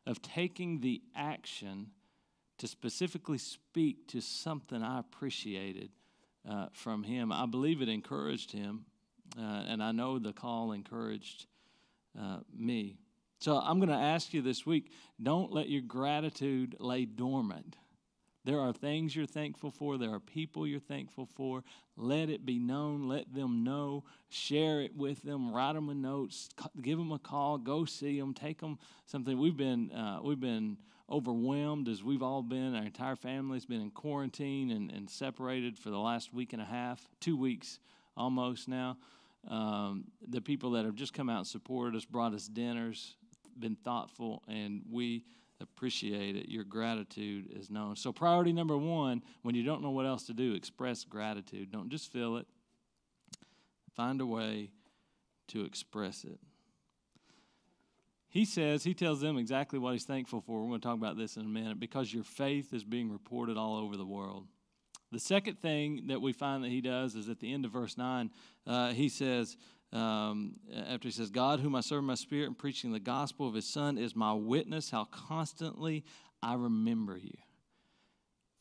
of 0.08 0.22
taking 0.22 0.80
the 0.80 1.02
action 1.14 1.88
to 2.56 2.66
specifically 2.66 3.38
speak 3.38 4.08
to 4.08 4.20
something 4.20 4.82
I 4.82 4.98
appreciated 4.98 5.90
uh, 6.48 6.68
from 6.72 7.02
him. 7.02 7.30
I 7.30 7.44
believe 7.44 7.82
it 7.82 7.90
encouraged 7.90 8.50
him, 8.50 8.86
uh, 9.38 9.64
and 9.68 9.82
I 9.82 9.92
know 9.92 10.18
the 10.18 10.32
call 10.32 10.72
encouraged 10.72 11.46
uh, 12.18 12.38
me. 12.56 12.96
So 13.40 13.58
I'm 13.58 13.78
going 13.78 13.90
to 13.90 13.94
ask 13.94 14.32
you 14.32 14.40
this 14.40 14.64
week 14.64 14.90
don't 15.22 15.52
let 15.52 15.68
your 15.68 15.82
gratitude 15.82 16.74
lay 16.80 17.04
dormant. 17.04 17.76
There 18.48 18.60
are 18.60 18.72
things 18.72 19.14
you're 19.14 19.26
thankful 19.26 19.70
for, 19.70 19.98
there 19.98 20.14
are 20.14 20.20
people 20.20 20.66
you're 20.66 20.80
thankful 20.80 21.26
for. 21.26 21.62
Let 21.98 22.30
it 22.30 22.46
be 22.46 22.58
known, 22.58 23.06
let 23.06 23.34
them 23.34 23.62
know, 23.62 24.04
share 24.30 24.80
it 24.80 24.96
with 24.96 25.20
them, 25.20 25.52
write 25.52 25.74
them 25.74 25.90
a 25.90 25.94
note, 25.94 26.34
give 26.80 26.96
them 26.96 27.12
a 27.12 27.18
call, 27.18 27.58
go 27.58 27.84
see 27.84 28.18
them, 28.18 28.32
take 28.32 28.62
them 28.62 28.78
something. 29.04 29.38
We've 29.38 29.54
been, 29.54 29.92
uh, 29.92 30.20
we've 30.22 30.40
been 30.40 30.78
overwhelmed 31.10 31.88
as 31.88 32.02
we've 32.02 32.22
all 32.22 32.40
been. 32.42 32.74
Our 32.74 32.84
entire 32.84 33.16
family's 33.16 33.66
been 33.66 33.82
in 33.82 33.90
quarantine 33.90 34.70
and, 34.70 34.90
and 34.92 35.10
separated 35.10 35.76
for 35.76 35.90
the 35.90 35.98
last 35.98 36.32
week 36.32 36.54
and 36.54 36.62
a 36.62 36.64
half, 36.64 37.06
two 37.20 37.36
weeks 37.36 37.80
almost 38.16 38.66
now. 38.66 38.96
Um, 39.46 40.04
the 40.26 40.40
people 40.40 40.70
that 40.70 40.86
have 40.86 40.94
just 40.94 41.12
come 41.12 41.28
out 41.28 41.40
and 41.40 41.46
supported 41.46 41.94
us, 41.98 42.06
brought 42.06 42.32
us 42.32 42.48
dinners, 42.48 43.14
been 43.58 43.76
thoughtful, 43.84 44.42
and 44.48 44.80
we 44.90 45.24
appreciate 45.60 46.36
it. 46.36 46.48
Your 46.48 46.64
gratitude 46.64 47.48
is 47.54 47.70
known. 47.70 47.96
So, 47.96 48.12
priority 48.12 48.52
number 48.52 48.76
one 48.76 49.22
when 49.42 49.54
you 49.54 49.62
don't 49.62 49.82
know 49.82 49.90
what 49.90 50.06
else 50.06 50.24
to 50.24 50.34
do, 50.34 50.54
express 50.54 51.04
gratitude. 51.04 51.70
Don't 51.72 51.90
just 51.90 52.12
feel 52.12 52.36
it, 52.36 52.46
find 53.94 54.20
a 54.20 54.26
way 54.26 54.70
to 55.48 55.64
express 55.64 56.24
it. 56.24 56.38
He 58.30 58.44
says, 58.44 58.84
he 58.84 58.92
tells 58.92 59.20
them 59.20 59.38
exactly 59.38 59.78
what 59.78 59.94
he's 59.94 60.04
thankful 60.04 60.42
for. 60.42 60.60
We're 60.60 60.68
going 60.68 60.80
to 60.80 60.86
talk 60.86 60.96
about 60.96 61.16
this 61.16 61.36
in 61.36 61.46
a 61.46 61.48
minute 61.48 61.80
because 61.80 62.12
your 62.12 62.24
faith 62.24 62.74
is 62.74 62.84
being 62.84 63.10
reported 63.10 63.56
all 63.56 63.76
over 63.76 63.96
the 63.96 64.04
world. 64.04 64.46
The 65.10 65.18
second 65.18 65.58
thing 65.58 66.08
that 66.08 66.20
we 66.20 66.34
find 66.34 66.62
that 66.62 66.68
he 66.68 66.82
does 66.82 67.14
is 67.14 67.30
at 67.30 67.40
the 67.40 67.52
end 67.52 67.64
of 67.64 67.70
verse 67.70 67.96
9, 67.96 68.30
uh, 68.66 68.90
he 68.90 69.08
says, 69.08 69.56
um, 69.92 70.56
after 70.74 71.08
he 71.08 71.12
says, 71.12 71.30
God, 71.30 71.60
whom 71.60 71.74
I 71.74 71.80
serve 71.80 72.04
my 72.04 72.14
spirit 72.14 72.46
and 72.46 72.58
preaching 72.58 72.92
the 72.92 73.00
gospel 73.00 73.48
of 73.48 73.54
his 73.54 73.66
son, 73.66 73.96
is 73.96 74.14
my 74.14 74.32
witness 74.32 74.90
how 74.90 75.04
constantly 75.04 76.04
I 76.42 76.54
remember 76.54 77.16
you. 77.16 77.36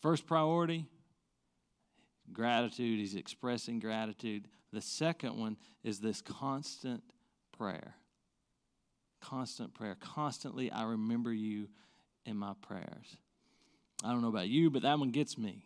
First 0.01 0.25
priority, 0.25 0.85
gratitude. 2.31 2.99
He's 2.99 3.15
expressing 3.15 3.79
gratitude. 3.79 4.47
The 4.71 4.81
second 4.81 5.37
one 5.37 5.57
is 5.83 5.99
this 5.99 6.21
constant 6.21 7.03
prayer. 7.57 7.95
Constant 9.21 9.73
prayer. 9.73 9.97
Constantly, 9.99 10.71
I 10.71 10.83
remember 10.83 11.33
you 11.33 11.67
in 12.25 12.37
my 12.37 12.53
prayers. 12.61 13.17
I 14.03 14.11
don't 14.11 14.21
know 14.21 14.27
about 14.27 14.49
you, 14.49 14.69
but 14.69 14.83
that 14.83 14.99
one 14.99 15.09
gets 15.09 15.37
me. 15.37 15.65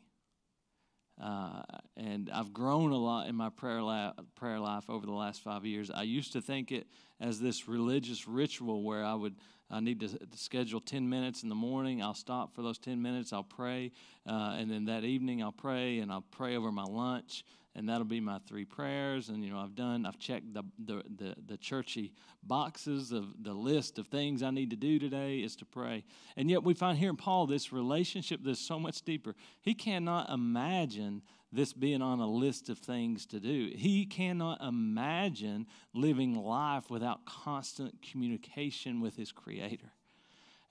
Uh, 1.19 1.61
and 1.97 2.29
I've 2.33 2.53
grown 2.53 2.91
a 2.91 2.97
lot 2.97 3.27
in 3.27 3.35
my 3.35 3.49
prayer, 3.49 3.81
la- 3.81 4.13
prayer 4.35 4.59
life 4.59 4.89
over 4.89 5.05
the 5.05 5.11
last 5.11 5.41
five 5.41 5.65
years. 5.65 5.91
I 5.91 6.03
used 6.03 6.33
to 6.33 6.41
think 6.41 6.71
it 6.71 6.87
as 7.19 7.39
this 7.39 7.67
religious 7.67 8.27
ritual 8.27 8.83
where 8.83 9.03
I 9.03 9.13
would 9.13 9.35
I 9.71 9.79
need 9.79 10.01
to, 10.01 10.09
schedule 10.35 10.81
10 10.81 11.07
minutes 11.07 11.43
in 11.43 11.49
the 11.49 11.55
morning. 11.55 12.03
I'll 12.03 12.13
stop 12.13 12.53
for 12.53 12.61
those 12.61 12.77
10 12.77 13.01
minutes. 13.01 13.31
I'll 13.31 13.43
pray. 13.43 13.91
Uh, 14.27 14.57
and 14.59 14.69
then 14.69 14.85
that 14.85 15.03
evening, 15.03 15.41
I'll 15.41 15.51
pray 15.51 15.99
and 15.99 16.11
I'll 16.11 16.25
pray 16.31 16.57
over 16.57 16.71
my 16.71 16.83
lunch 16.83 17.43
and 17.75 17.87
that'll 17.87 18.03
be 18.03 18.19
my 18.19 18.39
three 18.47 18.65
prayers. 18.65 19.29
And 19.29 19.43
you 19.43 19.51
know, 19.51 19.59
I've 19.59 19.75
done, 19.75 20.05
I've 20.05 20.19
checked 20.19 20.53
the 20.53 20.63
the 20.83 21.03
the, 21.17 21.35
the 21.47 21.57
churchy 21.57 22.13
boxes 22.43 23.11
of 23.11 23.43
the 23.43 23.53
list 23.53 23.97
of 23.97 24.07
things 24.07 24.43
I 24.43 24.51
need 24.51 24.71
to 24.71 24.75
do 24.75 24.99
today 24.99 25.37
is 25.37 25.55
to 25.57 25.65
pray. 25.65 26.03
And 26.35 26.49
yet 26.49 26.63
we 26.63 26.73
find 26.73 26.97
here 26.97 27.09
in 27.09 27.17
Paul 27.17 27.47
this 27.47 27.71
relationship 27.71 28.41
that's 28.43 28.59
so 28.59 28.79
much 28.79 29.01
deeper. 29.03 29.35
He 29.61 29.73
cannot 29.73 30.29
imagine 30.29 31.21
this 31.51 31.73
being 31.73 32.01
on 32.01 32.19
a 32.19 32.27
list 32.27 32.69
of 32.69 32.77
things 32.79 33.25
to 33.27 33.39
do. 33.39 33.71
He 33.75 34.05
cannot 34.05 34.61
imagine 34.61 35.67
living 35.93 36.35
life 36.35 36.89
without 36.89 37.25
constant 37.25 38.01
communication 38.01 39.01
with 39.01 39.17
his 39.17 39.31
Creator. 39.31 39.91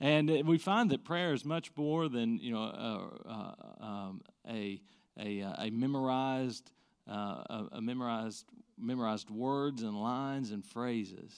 And 0.00 0.46
we 0.46 0.56
find 0.56 0.90
that 0.90 1.04
prayer 1.04 1.34
is 1.34 1.44
much 1.44 1.70
more 1.76 2.08
than 2.08 2.38
you 2.38 2.52
know 2.52 2.62
uh, 2.62 3.28
uh, 3.28 3.84
um, 3.84 4.22
a, 4.48 4.80
a, 5.18 5.40
a 5.58 5.70
memorized 5.70 6.72
uh, 7.06 7.12
a, 7.12 7.68
a 7.72 7.80
memorized 7.82 8.46
memorized 8.78 9.30
words 9.30 9.82
and 9.82 9.94
lines 10.00 10.52
and 10.52 10.64
phrases, 10.64 11.34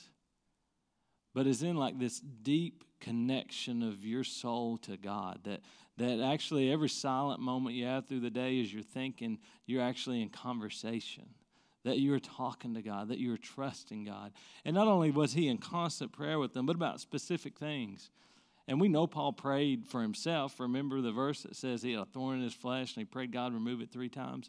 but 1.34 1.48
is 1.48 1.64
in 1.64 1.76
like 1.76 1.98
this 1.98 2.20
deep 2.20 2.84
connection 3.00 3.82
of 3.82 4.04
your 4.04 4.22
soul 4.22 4.78
to 4.78 4.96
God. 4.96 5.40
That 5.42 5.62
that 5.98 6.20
actually 6.20 6.72
every 6.72 6.88
silent 6.88 7.40
moment 7.40 7.76
you 7.76 7.84
have 7.84 8.06
through 8.06 8.20
the 8.20 8.30
day 8.30 8.60
as 8.60 8.72
you're 8.72 8.82
thinking, 8.82 9.38
you're 9.66 9.82
actually 9.82 10.22
in 10.22 10.28
conversation. 10.28 11.28
That 11.84 11.98
you're 11.98 12.20
talking 12.20 12.74
to 12.74 12.82
God, 12.82 13.08
that 13.08 13.18
you're 13.18 13.36
trusting 13.36 14.04
God. 14.04 14.32
And 14.64 14.74
not 14.74 14.86
only 14.86 15.10
was 15.10 15.32
he 15.32 15.48
in 15.48 15.58
constant 15.58 16.12
prayer 16.12 16.38
with 16.38 16.54
them, 16.54 16.64
but 16.64 16.76
about 16.76 17.00
specific 17.00 17.58
things. 17.58 18.10
And 18.68 18.80
we 18.80 18.88
know 18.88 19.08
Paul 19.08 19.32
prayed 19.32 19.86
for 19.86 20.00
himself. 20.00 20.60
Remember 20.60 21.00
the 21.00 21.10
verse 21.10 21.42
that 21.42 21.56
says 21.56 21.82
he 21.82 21.92
had 21.92 22.02
a 22.02 22.04
thorn 22.04 22.38
in 22.38 22.44
his 22.44 22.54
flesh 22.54 22.94
and 22.94 23.00
he 23.00 23.04
prayed 23.04 23.32
God 23.32 23.52
remove 23.52 23.80
it 23.80 23.90
three 23.90 24.08
times. 24.08 24.48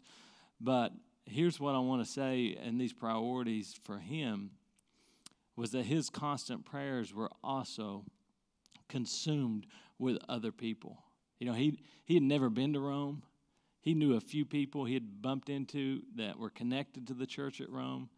But 0.60 0.92
here's 1.26 1.58
what 1.58 1.74
I 1.74 1.80
want 1.80 2.04
to 2.04 2.10
say 2.10 2.56
in 2.62 2.78
these 2.78 2.92
priorities 2.92 3.74
for 3.82 3.98
him 3.98 4.52
was 5.56 5.72
that 5.72 5.86
his 5.86 6.10
constant 6.10 6.64
prayers 6.64 7.12
were 7.12 7.30
also 7.42 8.04
consumed 8.88 9.66
with 9.98 10.18
other 10.28 10.52
people. 10.52 11.03
You 11.44 11.50
know, 11.50 11.56
he, 11.56 11.78
he 12.06 12.14
had 12.14 12.22
never 12.22 12.48
been 12.48 12.72
to 12.72 12.80
Rome. 12.80 13.22
He 13.82 13.92
knew 13.92 14.16
a 14.16 14.20
few 14.20 14.46
people 14.46 14.86
he 14.86 14.94
had 14.94 15.20
bumped 15.20 15.50
into 15.50 16.00
that 16.16 16.38
were 16.38 16.48
connected 16.48 17.08
to 17.08 17.12
the 17.12 17.26
church 17.26 17.60
at 17.60 17.68
Rome. 17.68 18.08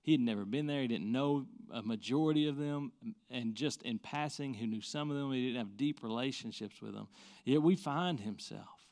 He 0.00 0.10
had 0.10 0.20
never 0.20 0.44
been 0.44 0.66
there. 0.66 0.80
He 0.80 0.88
didn't 0.88 1.12
know 1.12 1.46
a 1.72 1.80
majority 1.80 2.48
of 2.48 2.56
them. 2.56 2.90
And 3.30 3.54
just 3.54 3.82
in 3.82 4.00
passing, 4.00 4.52
he 4.52 4.66
knew 4.66 4.80
some 4.80 5.12
of 5.12 5.16
them. 5.16 5.30
He 5.30 5.46
didn't 5.46 5.58
have 5.58 5.76
deep 5.76 6.02
relationships 6.02 6.82
with 6.82 6.94
them. 6.94 7.06
Yet 7.44 7.62
we 7.62 7.76
find 7.76 8.18
himself 8.18 8.88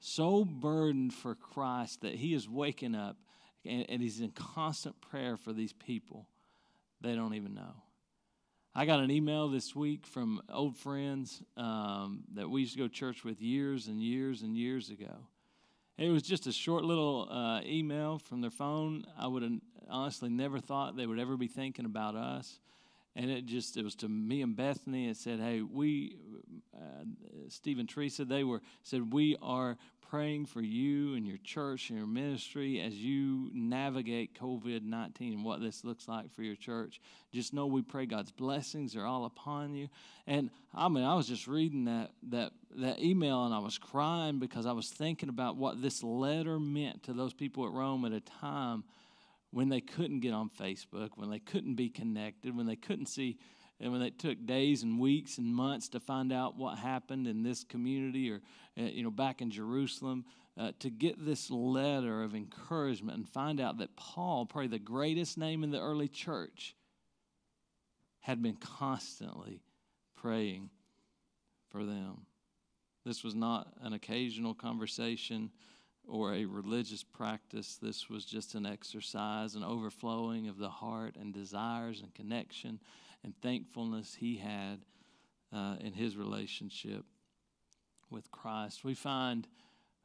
so 0.00 0.44
burdened 0.44 1.14
for 1.14 1.36
Christ 1.36 2.00
that 2.00 2.16
he 2.16 2.34
is 2.34 2.48
waking 2.48 2.96
up 2.96 3.18
and, 3.64 3.86
and, 3.88 4.02
he's 4.02 4.20
in 4.20 4.32
constant 4.32 5.00
prayer 5.00 5.36
for 5.36 5.52
these 5.52 5.72
people 5.72 6.26
they 7.00 7.14
don't 7.14 7.34
even 7.34 7.54
know. 7.54 7.85
I 8.78 8.84
got 8.84 9.00
an 9.00 9.10
email 9.10 9.48
this 9.48 9.74
week 9.74 10.06
from 10.06 10.42
old 10.52 10.76
friends 10.76 11.42
um, 11.56 12.24
that 12.34 12.50
we 12.50 12.60
used 12.60 12.74
to 12.74 12.78
go 12.78 12.86
to 12.86 12.92
church 12.92 13.24
with 13.24 13.40
years 13.40 13.86
and 13.86 14.02
years 14.02 14.42
and 14.42 14.54
years 14.54 14.90
ago. 14.90 15.16
It 15.96 16.10
was 16.10 16.22
just 16.22 16.46
a 16.46 16.52
short 16.52 16.84
little 16.84 17.26
uh, 17.30 17.62
email 17.64 18.18
from 18.18 18.42
their 18.42 18.50
phone. 18.50 19.06
I 19.18 19.28
would 19.28 19.42
have 19.42 19.52
honestly 19.88 20.28
never 20.28 20.58
thought 20.58 20.94
they 20.94 21.06
would 21.06 21.18
ever 21.18 21.38
be 21.38 21.46
thinking 21.46 21.86
about 21.86 22.16
us 22.16 22.58
and 23.16 23.30
it 23.30 23.46
just 23.46 23.78
it 23.78 23.82
was 23.82 23.94
to 23.96 24.08
me 24.08 24.42
and 24.42 24.54
Bethany. 24.54 25.08
It 25.08 25.16
said, 25.16 25.40
"Hey, 25.40 25.62
we, 25.62 26.16
uh, 26.76 27.04
Steve 27.48 27.78
and 27.78 27.88
Teresa, 27.88 28.26
they 28.26 28.44
were 28.44 28.60
said 28.82 29.12
we 29.12 29.36
are 29.40 29.78
praying 30.10 30.46
for 30.46 30.60
you 30.60 31.14
and 31.14 31.26
your 31.26 31.38
church 31.38 31.90
and 31.90 31.98
your 31.98 32.06
ministry 32.06 32.80
as 32.80 32.94
you 32.94 33.50
navigate 33.52 34.38
COVID 34.38 34.82
nineteen 34.82 35.32
and 35.32 35.44
what 35.44 35.60
this 35.60 35.84
looks 35.84 36.08
like 36.08 36.32
for 36.34 36.42
your 36.42 36.54
church. 36.54 37.00
Just 37.32 37.52
know 37.52 37.66
we 37.66 37.82
pray 37.82 38.06
God's 38.06 38.30
blessings 38.30 38.96
are 38.96 39.04
all 39.04 39.24
upon 39.24 39.74
you." 39.74 39.88
And 40.26 40.50
I 40.74 40.88
mean, 40.88 41.04
I 41.04 41.14
was 41.14 41.28
just 41.28 41.46
reading 41.46 41.86
that 41.86 42.12
that 42.30 42.52
that 42.76 43.00
email 43.00 43.44
and 43.44 43.54
I 43.54 43.58
was 43.58 43.78
crying 43.78 44.38
because 44.38 44.66
I 44.66 44.72
was 44.72 44.90
thinking 44.90 45.28
about 45.28 45.56
what 45.56 45.82
this 45.82 46.02
letter 46.02 46.58
meant 46.58 47.04
to 47.04 47.12
those 47.12 47.34
people 47.34 47.66
at 47.66 47.72
Rome 47.72 48.04
at 48.04 48.12
a 48.12 48.20
time 48.20 48.84
when 49.50 49.68
they 49.68 49.80
couldn't 49.80 50.20
get 50.20 50.34
on 50.34 50.50
Facebook, 50.50 51.10
when 51.14 51.30
they 51.30 51.38
couldn't 51.38 51.76
be 51.76 51.88
connected, 51.88 52.54
when 52.56 52.66
they 52.66 52.76
couldn't 52.76 53.06
see, 53.06 53.38
and 53.80 53.92
when 53.92 54.02
it 54.02 54.18
took 54.18 54.46
days 54.46 54.82
and 54.82 54.98
weeks 54.98 55.38
and 55.38 55.54
months 55.54 55.88
to 55.90 56.00
find 56.00 56.32
out 56.32 56.56
what 56.56 56.78
happened 56.78 57.26
in 57.26 57.42
this 57.42 57.62
community 57.62 58.30
or, 58.30 58.40
uh, 58.78 58.82
you 58.82 59.02
know, 59.02 59.10
back 59.10 59.42
in 59.42 59.50
Jerusalem, 59.50 60.24
uh, 60.58 60.72
to 60.78 60.88
get 60.88 61.22
this 61.22 61.50
letter 61.50 62.22
of 62.22 62.34
encouragement 62.34 63.18
and 63.18 63.28
find 63.28 63.60
out 63.60 63.78
that 63.78 63.94
Paul, 63.96 64.46
probably 64.46 64.68
the 64.68 64.78
greatest 64.78 65.36
name 65.36 65.62
in 65.62 65.70
the 65.70 65.80
early 65.80 66.08
church, 66.08 66.74
had 68.20 68.42
been 68.42 68.56
constantly 68.56 69.60
praying 70.16 70.70
for 71.70 71.84
them. 71.84 72.26
This 73.04 73.22
was 73.22 73.34
not 73.34 73.68
an 73.82 73.92
occasional 73.92 74.54
conversation 74.54 75.50
or 76.08 76.34
a 76.34 76.46
religious 76.46 77.04
practice. 77.04 77.78
This 77.80 78.08
was 78.08 78.24
just 78.24 78.54
an 78.54 78.64
exercise, 78.64 79.54
an 79.54 79.62
overflowing 79.62 80.48
of 80.48 80.56
the 80.56 80.70
heart 80.70 81.16
and 81.20 81.34
desires 81.34 82.00
and 82.00 82.14
connection 82.14 82.80
and 83.26 83.34
thankfulness 83.42 84.14
he 84.14 84.36
had 84.36 84.78
uh, 85.52 85.74
in 85.80 85.92
his 85.92 86.16
relationship 86.16 87.04
with 88.08 88.30
Christ. 88.30 88.84
We 88.84 88.94
find 88.94 89.48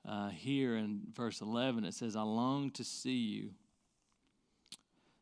uh, 0.10 0.30
here 0.30 0.76
in 0.76 1.02
verse 1.14 1.40
11, 1.40 1.86
it 1.86 1.94
says, 1.94 2.16
I 2.16 2.24
long 2.24 2.72
to 2.72 2.84
see 2.84 3.12
you 3.12 3.52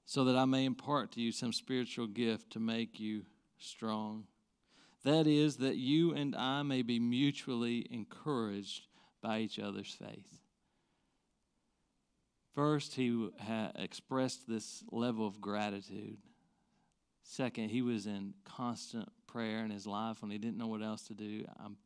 so 0.06 0.24
that 0.24 0.38
I 0.38 0.46
may 0.46 0.64
impart 0.64 1.12
to 1.12 1.22
you 1.22 1.34
some 1.34 1.52
spiritual 1.52 2.08
gift 2.08 2.54
to 2.54 2.60
make 2.60 3.02
you 3.02 3.26
strong. 3.58 4.24
That 5.04 5.28
is, 5.28 5.58
that 5.58 5.76
you 5.76 6.14
and 6.14 6.36
I 6.38 6.64
may 6.64 6.82
be 6.82 7.00
mutually 7.00 7.86
encouraged 7.92 8.88
by 9.22 9.40
each 9.40 9.60
other's 9.60 9.94
faith. 9.94 10.40
First, 12.56 12.96
he 12.96 13.30
expressed 13.76 14.48
this 14.48 14.84
level 14.90 15.28
of 15.28 15.42
gratitude. 15.42 16.20
Second, 17.30 17.70
he 17.70 17.84
was 17.84 18.08
in 18.08 18.34
constant 18.44 19.08
prayer 19.28 19.64
in 19.64 19.70
his 19.70 19.86
life 19.86 20.24
when 20.24 20.32
he 20.32 20.40
didn't 20.40 20.58
know 20.58 20.66
what 20.66 20.82
else 20.82 21.04
to 21.04 21.14
do. 21.14 21.46
I'm 21.64 21.78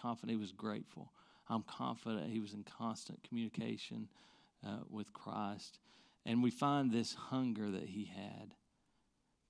confident 0.00 0.30
he 0.30 0.36
was 0.36 0.50
grateful. 0.50 1.12
I'm 1.46 1.62
confident 1.62 2.30
he 2.30 2.40
was 2.40 2.54
in 2.54 2.64
constant 2.64 3.22
communication 3.22 4.08
uh, 4.66 4.78
with 4.88 5.12
Christ. 5.12 5.78
And 6.24 6.42
we 6.42 6.50
find 6.50 6.90
this 6.90 7.12
hunger 7.12 7.70
that 7.70 7.84
he 7.84 8.06
had 8.06 8.54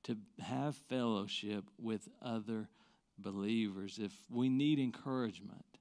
to 0.03 0.17
have 0.43 0.75
fellowship 0.75 1.67
with 1.79 2.09
other 2.21 2.69
believers. 3.17 4.01
If 4.03 4.13
we 4.29 4.49
need 4.49 4.81
encouragement, 4.81 5.79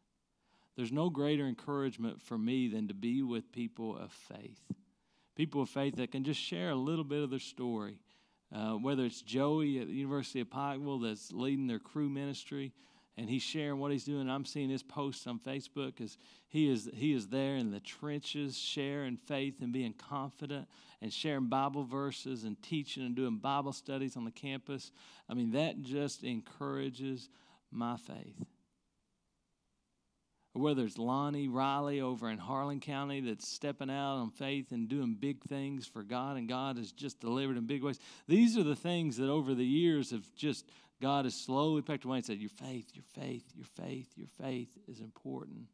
there's 0.76 0.92
no 0.92 1.10
greater 1.10 1.48
encouragement 1.48 2.22
for 2.22 2.38
me 2.38 2.68
than 2.68 2.88
to 2.90 2.94
be 2.94 3.24
with 3.24 3.52
people 3.52 3.98
of 3.98 4.12
faith. 4.12 4.62
People 5.36 5.64
of 5.64 5.70
faith 5.70 5.96
that 5.96 6.12
can 6.12 6.24
just 6.24 6.40
share 6.40 6.70
a 6.70 6.76
little 6.76 7.04
bit 7.04 7.24
of 7.24 7.32
their 7.32 7.40
story. 7.40 7.98
Uh, 8.54 8.74
whether 8.74 9.06
it's 9.06 9.22
Joey 9.22 9.80
at 9.80 9.88
the 9.88 9.94
University 9.94 10.40
of 10.40 10.50
Pikeville 10.50 11.04
that's 11.04 11.32
leading 11.32 11.68
their 11.68 11.80
Cru 11.80 12.10
ministry, 12.10 12.74
and 13.18 13.30
he's 13.30 13.42
sharing 13.42 13.80
what 13.80 13.92
he's 13.92 14.04
doing. 14.04 14.30
I'm 14.30 14.46
seeing 14.46 14.70
his 14.70 14.84
posts 14.84 15.26
on 15.26 15.40
Facebook 15.40 16.02
as 16.02 16.18
he 16.48 16.70
is 16.70 16.90
he 16.94 17.14
is 17.14 17.28
there 17.28 17.56
in 17.56 17.72
the 17.72 17.80
trenches, 17.80 18.58
sharing 18.58 19.18
faith 19.18 19.62
and 19.62 19.72
being 19.72 19.94
confident, 19.94 20.68
and 21.02 21.12
sharing 21.12 21.48
Bible 21.48 21.86
verses 21.86 22.44
and 22.44 22.62
teaching 22.62 23.06
and 23.06 23.16
doing 23.16 23.38
Bible 23.38 23.74
studies 23.74 24.18
on 24.18 24.26
the 24.26 24.32
campus. 24.32 24.92
I 25.30 25.34
mean, 25.34 25.52
that 25.52 25.82
just 25.82 26.24
encourages 26.24 27.30
my 27.72 27.98
faith. 27.98 28.44
Or 30.56 30.62
whether 30.62 30.86
it's 30.86 30.98
Lonnie 30.98 31.50
Riley 31.50 32.00
over 32.00 32.30
in 32.30 32.38
Harlan 32.38 32.80
County 32.80 33.20
that's 33.20 33.48
stepping 33.48 33.90
out 33.90 34.16
on 34.16 34.32
faith 34.32 34.72
and 34.72 34.88
doing 34.88 35.18
big 35.20 35.44
things 35.44 35.86
for 35.86 36.02
God, 36.02 36.38
and 36.38 36.48
God 36.48 36.78
has 36.78 36.94
just 36.94 37.20
delivered 37.20 37.58
in 37.58 37.68
big 37.68 37.84
ways. 37.84 38.00
These 38.28 38.58
are 38.58 38.64
the 38.64 38.76
things 38.76 39.18
that 39.18 39.30
over 39.30 39.54
the 39.54 39.66
years 39.66 40.12
have 40.12 40.24
just 40.34 40.66
God 41.02 41.26
has 41.26 41.36
slowly 41.36 41.82
packed 41.82 42.06
away 42.06 42.18
and 42.18 42.26
said, 42.26 42.40
Your 42.40 42.50
faith, 42.50 42.88
your 42.94 43.04
faith, 43.04 43.44
your 43.54 43.66
faith, 43.66 44.08
your 44.16 44.30
faith 44.42 44.70
is 44.88 45.02
important. 45.02 45.68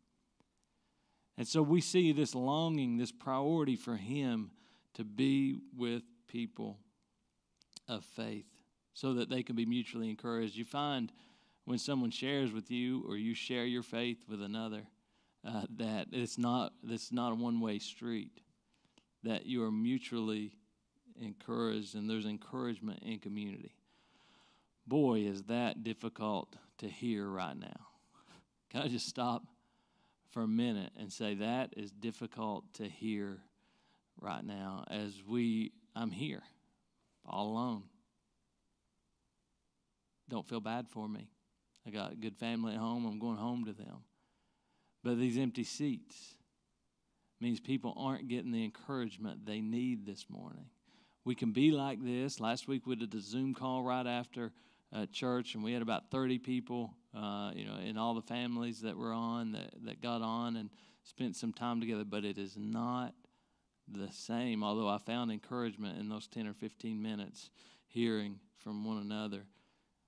And 1.38 1.48
so 1.48 1.62
we 1.62 1.80
see 1.80 2.12
this 2.12 2.34
longing, 2.34 2.98
this 2.98 3.12
priority 3.12 3.76
for 3.76 3.96
Him 3.96 4.50
to 4.96 5.04
be 5.04 5.58
with 5.78 6.02
people 6.28 6.80
of 7.88 8.04
faith 8.04 8.46
so 8.94 9.14
that 9.14 9.30
they 9.30 9.44
can 9.44 9.56
be 9.56 9.66
mutually 9.66 10.10
encouraged. 10.10 10.56
You 10.56 10.66
find 10.66 11.12
when 11.66 11.78
someone 11.78 12.12
shares 12.12 12.52
with 12.52 12.72
you 12.72 13.04
or 13.08 13.18
you 13.18 13.34
share 13.34 13.66
your 13.66 13.84
faith 13.84 14.26
with 14.28 14.42
another 14.42 14.84
uh, 15.48 15.64
that 15.78 16.08
it's 16.12 16.38
not, 16.38 16.74
it's 16.88 17.12
not 17.12 17.32
a 17.32 17.36
one 17.36 17.60
way 17.60 17.80
street, 17.80 18.42
that 19.24 19.46
you 19.46 19.64
are 19.64 19.72
mutually 19.72 20.54
encouraged 21.20 21.96
and 21.96 22.10
there's 22.10 22.26
encouragement 22.26 23.02
in 23.04 23.20
community. 23.20 23.76
Boy, 24.88 25.22
is 25.22 25.44
that 25.44 25.84
difficult 25.84 26.56
to 26.80 26.88
hear 26.88 27.28
right 27.28 27.58
now. 27.58 27.88
Can 28.70 28.82
I 28.82 28.88
just 28.88 29.08
stop 29.08 29.44
for 30.32 30.44
a 30.44 30.48
minute 30.48 30.92
and 30.98 31.12
say 31.12 31.36
that 31.36 31.74
is 31.76 31.92
difficult 31.92 32.64
to 32.76 32.88
hear 32.88 33.40
right 34.20 34.44
now 34.44 34.86
as 34.90 35.14
we, 35.28 35.74
I'm 35.96 36.12
here 36.12 36.42
all 37.26 37.50
alone. 37.50 37.84
Don't 40.30 40.48
feel 40.48 40.62
bad 40.62 40.88
for 40.88 41.08
me. 41.08 41.28
I 41.86 41.90
got 41.90 42.14
a 42.14 42.16
good 42.16 42.38
family 42.38 42.74
at 42.74 42.80
home. 42.80 43.06
I'm 43.06 43.20
going 43.20 43.38
home 43.38 43.66
to 43.66 43.74
them. 43.74 44.04
But 45.04 45.18
these 45.18 45.38
empty 45.38 45.64
seats 45.64 46.36
means 47.40 47.60
people 47.60 47.96
aren't 47.98 48.28
getting 48.28 48.52
the 48.52 48.64
encouragement 48.64 49.46
they 49.46 49.62
need 49.62 50.06
this 50.06 50.28
morning. 50.30 50.66
We 51.26 51.36
can 51.36 51.52
be 51.52 51.72
like 51.72 52.04
this. 52.04 52.40
Last 52.40 52.68
week 52.68 52.86
we 52.86 52.96
did 52.96 53.14
a 53.14 53.20
Zoom 53.20 53.54
call 53.54 53.84
right 53.84 54.06
after 54.06 54.52
uh, 54.94 55.06
church, 55.12 55.56
and 55.56 55.64
we 55.64 55.74
had 55.74 55.82
about 55.82 56.12
30 56.12 56.40
people, 56.40 56.94
uh, 57.16 57.52
you 57.56 57.66
know, 57.66 57.78
in 57.78 57.98
all 57.98 58.14
the 58.14 58.22
families 58.22 58.82
that 58.82 58.98
were 58.98 59.14
on 59.14 59.54
that, 59.54 59.72
that 59.86 60.02
got 60.02 60.22
on 60.22 60.56
and 60.56 60.70
spent 61.04 61.36
some 61.36 61.54
time 61.54 61.80
together. 61.80 62.04
But 62.04 62.26
it 62.26 62.38
is 62.38 62.58
not 62.58 63.14
the 63.88 64.12
same, 64.12 64.64
although 64.64 64.88
I 64.88 64.98
found 65.00 65.32
encouragement 65.32 66.00
in 66.00 66.10
those 66.10 66.28
10 66.28 66.48
or 66.48 66.54
15 66.54 67.02
minutes 67.02 67.50
hearing 67.88 68.40
from 68.64 68.86
one 68.86 68.98
another. 68.98 69.46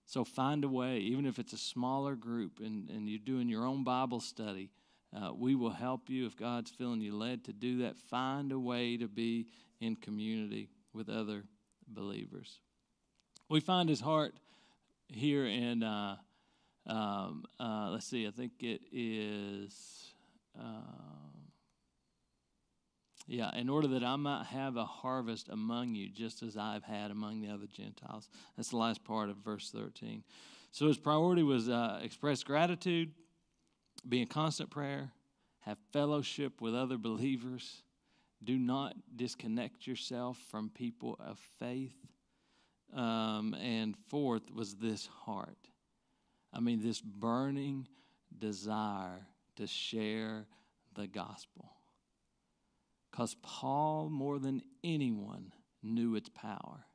So 0.06 0.24
find 0.24 0.64
a 0.64 0.70
way, 0.70 0.98
even 0.98 1.26
if 1.26 1.40
it's 1.40 1.54
a 1.54 1.58
smaller 1.58 2.16
group 2.16 2.60
and, 2.60 2.90
and 2.90 3.10
you're 3.10 3.20
doing 3.20 3.50
your 3.50 3.66
own 3.66 3.84
Bible 3.84 4.20
study, 4.20 4.70
uh, 5.16 5.32
we 5.34 5.56
will 5.56 5.72
help 5.72 6.10
you 6.10 6.26
if 6.26 6.36
God's 6.36 6.72
feeling 6.72 7.02
you 7.02 7.16
led 7.16 7.46
to 7.46 7.54
do 7.54 7.80
that. 7.80 7.98
Find 7.98 8.52
a 8.52 8.60
way 8.60 8.98
to 8.98 9.08
be 9.08 9.48
in 9.80 9.96
community 9.96 10.70
with 10.94 11.10
other 11.10 11.44
believers. 11.88 12.60
We 13.50 13.60
find 13.60 13.90
his 13.90 14.02
heart 14.02 14.34
here 15.08 15.46
in, 15.46 15.84
uh, 15.84 16.18
um, 16.88 17.46
uh, 17.60 17.90
let's 17.92 18.08
see, 18.08 18.28
I 18.28 18.32
think 18.32 18.54
it 18.62 18.82
is, 18.92 20.14
uh, 20.60 21.33
yeah, 23.28 23.56
in 23.56 23.70
order 23.70 23.88
that 23.90 24.04
I 24.04 24.16
might 24.16 24.46
have 24.48 24.76
a 24.76 24.86
harvest 24.86 25.50
among 25.50 25.96
you, 25.96 26.10
just 26.10 26.44
as 26.44 26.58
I've 26.58 26.84
had 26.84 27.12
among 27.12 27.42
the 27.42 27.50
other 27.50 27.68
Gentiles. 27.68 28.30
That's 28.58 28.70
the 28.70 28.78
last 28.78 29.04
part 29.04 29.30
of 29.30 29.38
verse 29.38 29.72
13. 29.72 30.24
So 30.72 30.88
his 30.88 30.98
priority 30.98 31.44
was 31.44 31.70
uh, 31.70 32.00
express 32.02 32.44
gratitude, 32.44 33.12
be 34.08 34.22
in 34.22 34.28
constant 34.28 34.70
prayer, 34.70 35.12
have 35.62 35.78
fellowship 35.94 36.62
with 36.62 36.76
other 36.76 36.98
believers. 36.98 37.84
Do 38.44 38.58
not 38.58 38.96
disconnect 39.16 39.88
yourself 39.88 40.38
from 40.50 40.70
people 40.70 41.16
of 41.20 41.40
faith. 41.60 41.96
Um, 42.94 43.56
and 43.56 43.96
fourth 44.10 44.52
was 44.54 44.76
this 44.76 45.08
heart. 45.26 45.70
I 46.52 46.60
mean, 46.60 46.84
this 46.84 47.02
burning 47.02 47.88
desire 48.38 49.26
to 49.56 49.66
share 49.68 50.46
the 50.96 51.08
gospel. 51.08 51.73
Because 53.14 53.38
Paul, 53.42 54.10
more 54.10 54.40
than 54.40 54.62
anyone, 54.84 55.54
knew 55.82 56.16
its 56.16 56.30
power. 56.30 56.86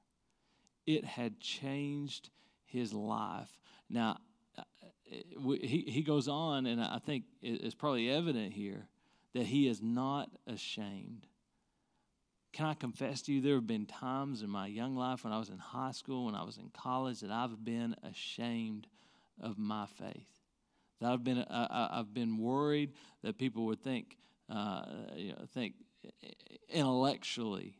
It 0.84 1.04
had 1.04 1.40
changed 1.40 2.30
his 2.66 2.92
life. 2.92 3.56
Now, 3.88 4.18
uh, 4.58 4.64
he, 5.04 5.84
he 5.88 6.02
goes 6.02 6.28
on, 6.28 6.66
and 6.66 6.82
I 6.82 6.98
think 6.98 7.24
it's 7.40 7.74
probably 7.74 8.10
evident 8.10 8.52
here 8.52 8.88
that 9.32 9.44
he 9.44 9.68
is 9.68 9.80
not 9.80 10.28
ashamed 10.46 11.26
can 12.52 12.66
I 12.66 12.74
confess 12.74 13.22
to 13.22 13.32
you, 13.32 13.40
there 13.40 13.54
have 13.54 13.66
been 13.66 13.86
times 13.86 14.42
in 14.42 14.50
my 14.50 14.66
young 14.66 14.96
life 14.96 15.24
when 15.24 15.32
I 15.32 15.38
was 15.38 15.48
in 15.48 15.58
high 15.58 15.92
school, 15.92 16.26
when 16.26 16.34
I 16.34 16.42
was 16.44 16.56
in 16.56 16.70
college, 16.70 17.20
that 17.20 17.30
I've 17.30 17.64
been 17.64 17.94
ashamed 18.02 18.86
of 19.40 19.58
my 19.58 19.86
faith. 19.86 20.26
That 21.00 21.12
I've 21.12 21.22
been, 21.22 21.38
uh, 21.38 21.88
I've 21.92 22.12
been 22.12 22.38
worried 22.38 22.94
that 23.22 23.38
people 23.38 23.66
would 23.66 23.82
think, 23.82 24.16
uh, 24.50 24.82
you 25.14 25.32
know, 25.32 25.44
think 25.54 25.74
intellectually, 26.68 27.76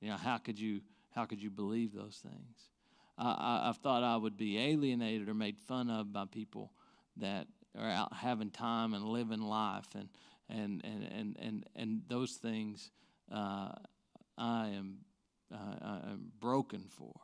you 0.00 0.10
know, 0.10 0.16
how 0.16 0.38
could 0.38 0.58
you, 0.58 0.80
how 1.14 1.24
could 1.24 1.42
you 1.42 1.50
believe 1.50 1.92
those 1.94 2.20
things? 2.22 2.68
I, 3.18 3.68
I've 3.68 3.76
thought 3.76 4.02
I 4.02 4.16
would 4.16 4.36
be 4.36 4.58
alienated 4.58 5.28
or 5.28 5.34
made 5.34 5.58
fun 5.58 5.90
of 5.90 6.12
by 6.12 6.24
people 6.24 6.72
that 7.18 7.46
are 7.78 7.90
out 7.90 8.12
having 8.14 8.50
time 8.50 8.94
and 8.94 9.04
living 9.04 9.42
life 9.42 9.86
and 9.94 10.08
and 10.48 10.82
and 10.84 11.04
and 11.04 11.36
and, 11.40 11.66
and 11.76 12.02
those 12.08 12.32
things 12.32 12.90
uh, 13.30 13.72
I 14.38 14.68
am 14.68 14.98
uh, 15.52 15.76
I 15.82 16.10
am 16.10 16.32
broken 16.40 16.86
for. 16.88 17.14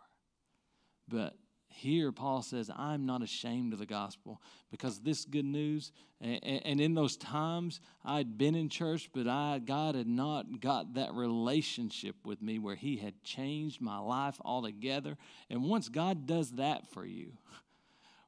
But 1.09 1.35
here 1.76 2.10
Paul 2.10 2.42
says, 2.42 2.70
I'm 2.74 3.04
not 3.04 3.22
ashamed 3.22 3.72
of 3.72 3.78
the 3.78 3.86
gospel 3.86 4.40
because 4.70 5.00
this 5.00 5.24
good 5.24 5.44
news, 5.44 5.92
and, 6.20 6.80
in 6.80 6.94
those 6.94 7.16
times 7.16 7.80
I'd 8.04 8.38
been 8.38 8.54
in 8.54 8.68
church, 8.68 9.10
but 9.12 9.28
I 9.28 9.60
God 9.64 9.94
had 9.94 10.06
not 10.06 10.60
got 10.60 10.94
that 10.94 11.12
relationship 11.14 12.16
with 12.24 12.40
me 12.40 12.58
where 12.58 12.74
He 12.74 12.96
had 12.96 13.22
changed 13.22 13.80
my 13.80 13.98
life 13.98 14.40
altogether. 14.44 15.18
And 15.50 15.64
once 15.64 15.88
God 15.88 16.26
does 16.26 16.52
that 16.52 16.86
for 16.88 17.04
you, 17.04 17.32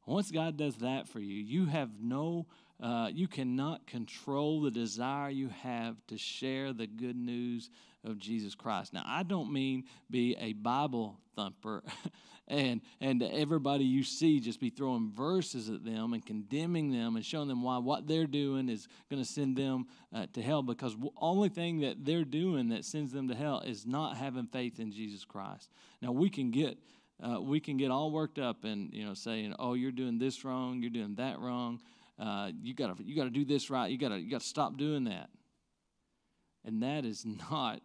once 0.06 0.30
God 0.30 0.56
does 0.56 0.76
that 0.76 1.08
for 1.08 1.20
you, 1.20 1.42
you 1.42 1.66
have 1.66 1.90
no 2.00 2.46
uh, 2.80 3.10
you 3.12 3.26
cannot 3.26 3.86
control 3.88 4.60
the 4.60 4.70
desire 4.70 5.30
you 5.30 5.48
have 5.48 5.96
to 6.06 6.16
share 6.16 6.72
the 6.72 6.86
good 6.86 7.16
news 7.16 7.70
of 8.04 8.18
Jesus 8.18 8.54
Christ. 8.54 8.92
Now, 8.92 9.02
I 9.04 9.24
don't 9.24 9.52
mean 9.52 9.84
be 10.08 10.36
a 10.38 10.52
Bible 10.52 11.18
thumper 11.34 11.82
and 12.48 12.80
and 13.00 13.22
everybody 13.22 13.84
you 13.84 14.02
see 14.02 14.40
just 14.40 14.58
be 14.58 14.70
throwing 14.70 15.10
verses 15.12 15.68
at 15.68 15.84
them 15.84 16.14
and 16.14 16.24
condemning 16.24 16.90
them 16.90 17.16
and 17.16 17.24
showing 17.24 17.48
them 17.48 17.62
why 17.62 17.78
what 17.78 18.08
they're 18.08 18.26
doing 18.26 18.68
is 18.68 18.88
going 19.10 19.22
to 19.22 19.28
send 19.28 19.56
them 19.56 19.86
uh, 20.14 20.26
to 20.32 20.42
hell 20.42 20.62
because 20.62 20.96
the 20.96 21.10
only 21.20 21.48
thing 21.48 21.80
that 21.80 22.04
they're 22.04 22.24
doing 22.24 22.70
that 22.70 22.84
sends 22.84 23.12
them 23.12 23.28
to 23.28 23.34
hell 23.34 23.60
is 23.60 23.86
not 23.86 24.16
having 24.16 24.46
faith 24.46 24.80
in 24.80 24.90
Jesus 24.90 25.24
Christ. 25.24 25.70
Now, 26.00 26.12
we 26.12 26.30
can 26.30 26.50
get 26.50 26.78
uh, 27.22 27.40
we 27.40 27.60
can 27.60 27.76
get 27.76 27.90
all 27.90 28.10
worked 28.10 28.38
up 28.38 28.64
and 28.64 28.92
you 28.92 29.04
know 29.04 29.14
saying, 29.14 29.54
"Oh, 29.58 29.74
you're 29.74 29.92
doing 29.92 30.18
this 30.18 30.44
wrong, 30.44 30.80
you're 30.80 30.90
doing 30.90 31.14
that 31.16 31.38
wrong." 31.38 31.80
Uh, 32.18 32.50
you 32.62 32.74
got 32.74 32.96
to 32.96 33.04
you 33.04 33.14
got 33.14 33.24
to 33.24 33.30
do 33.30 33.44
this 33.44 33.70
right. 33.70 33.90
You 33.90 33.98
got 33.98 34.08
to 34.10 34.18
you 34.18 34.30
got 34.30 34.40
to 34.40 34.46
stop 34.46 34.76
doing 34.76 35.04
that. 35.04 35.28
And 36.64 36.82
that 36.82 37.04
is 37.04 37.24
not 37.50 37.80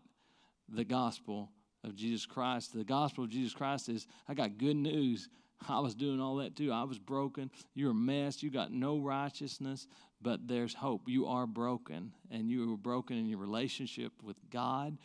the 0.69 0.83
gospel 0.83 1.51
of 1.83 1.95
Jesus 1.95 2.25
Christ. 2.25 2.73
The 2.73 2.83
gospel 2.83 3.23
of 3.23 3.29
Jesus 3.29 3.53
Christ 3.53 3.89
is 3.89 4.07
I 4.27 4.33
got 4.33 4.57
good 4.57 4.75
news. 4.75 5.29
I 5.69 5.79
was 5.79 5.95
doing 5.95 6.19
all 6.19 6.37
that 6.37 6.55
too. 6.55 6.71
I 6.71 6.83
was 6.83 6.99
broken. 6.99 7.51
You're 7.73 7.91
a 7.91 7.95
mess. 7.95 8.43
You 8.43 8.49
got 8.49 8.71
no 8.71 8.99
righteousness, 8.99 9.87
but 10.21 10.47
there's 10.47 10.73
hope. 10.73 11.03
You 11.07 11.27
are 11.27 11.47
broken, 11.47 12.13
and 12.31 12.49
you 12.49 12.69
were 12.69 12.77
broken 12.77 13.17
in 13.17 13.27
your 13.27 13.39
relationship 13.39 14.11
with 14.23 14.37
God, 14.49 14.97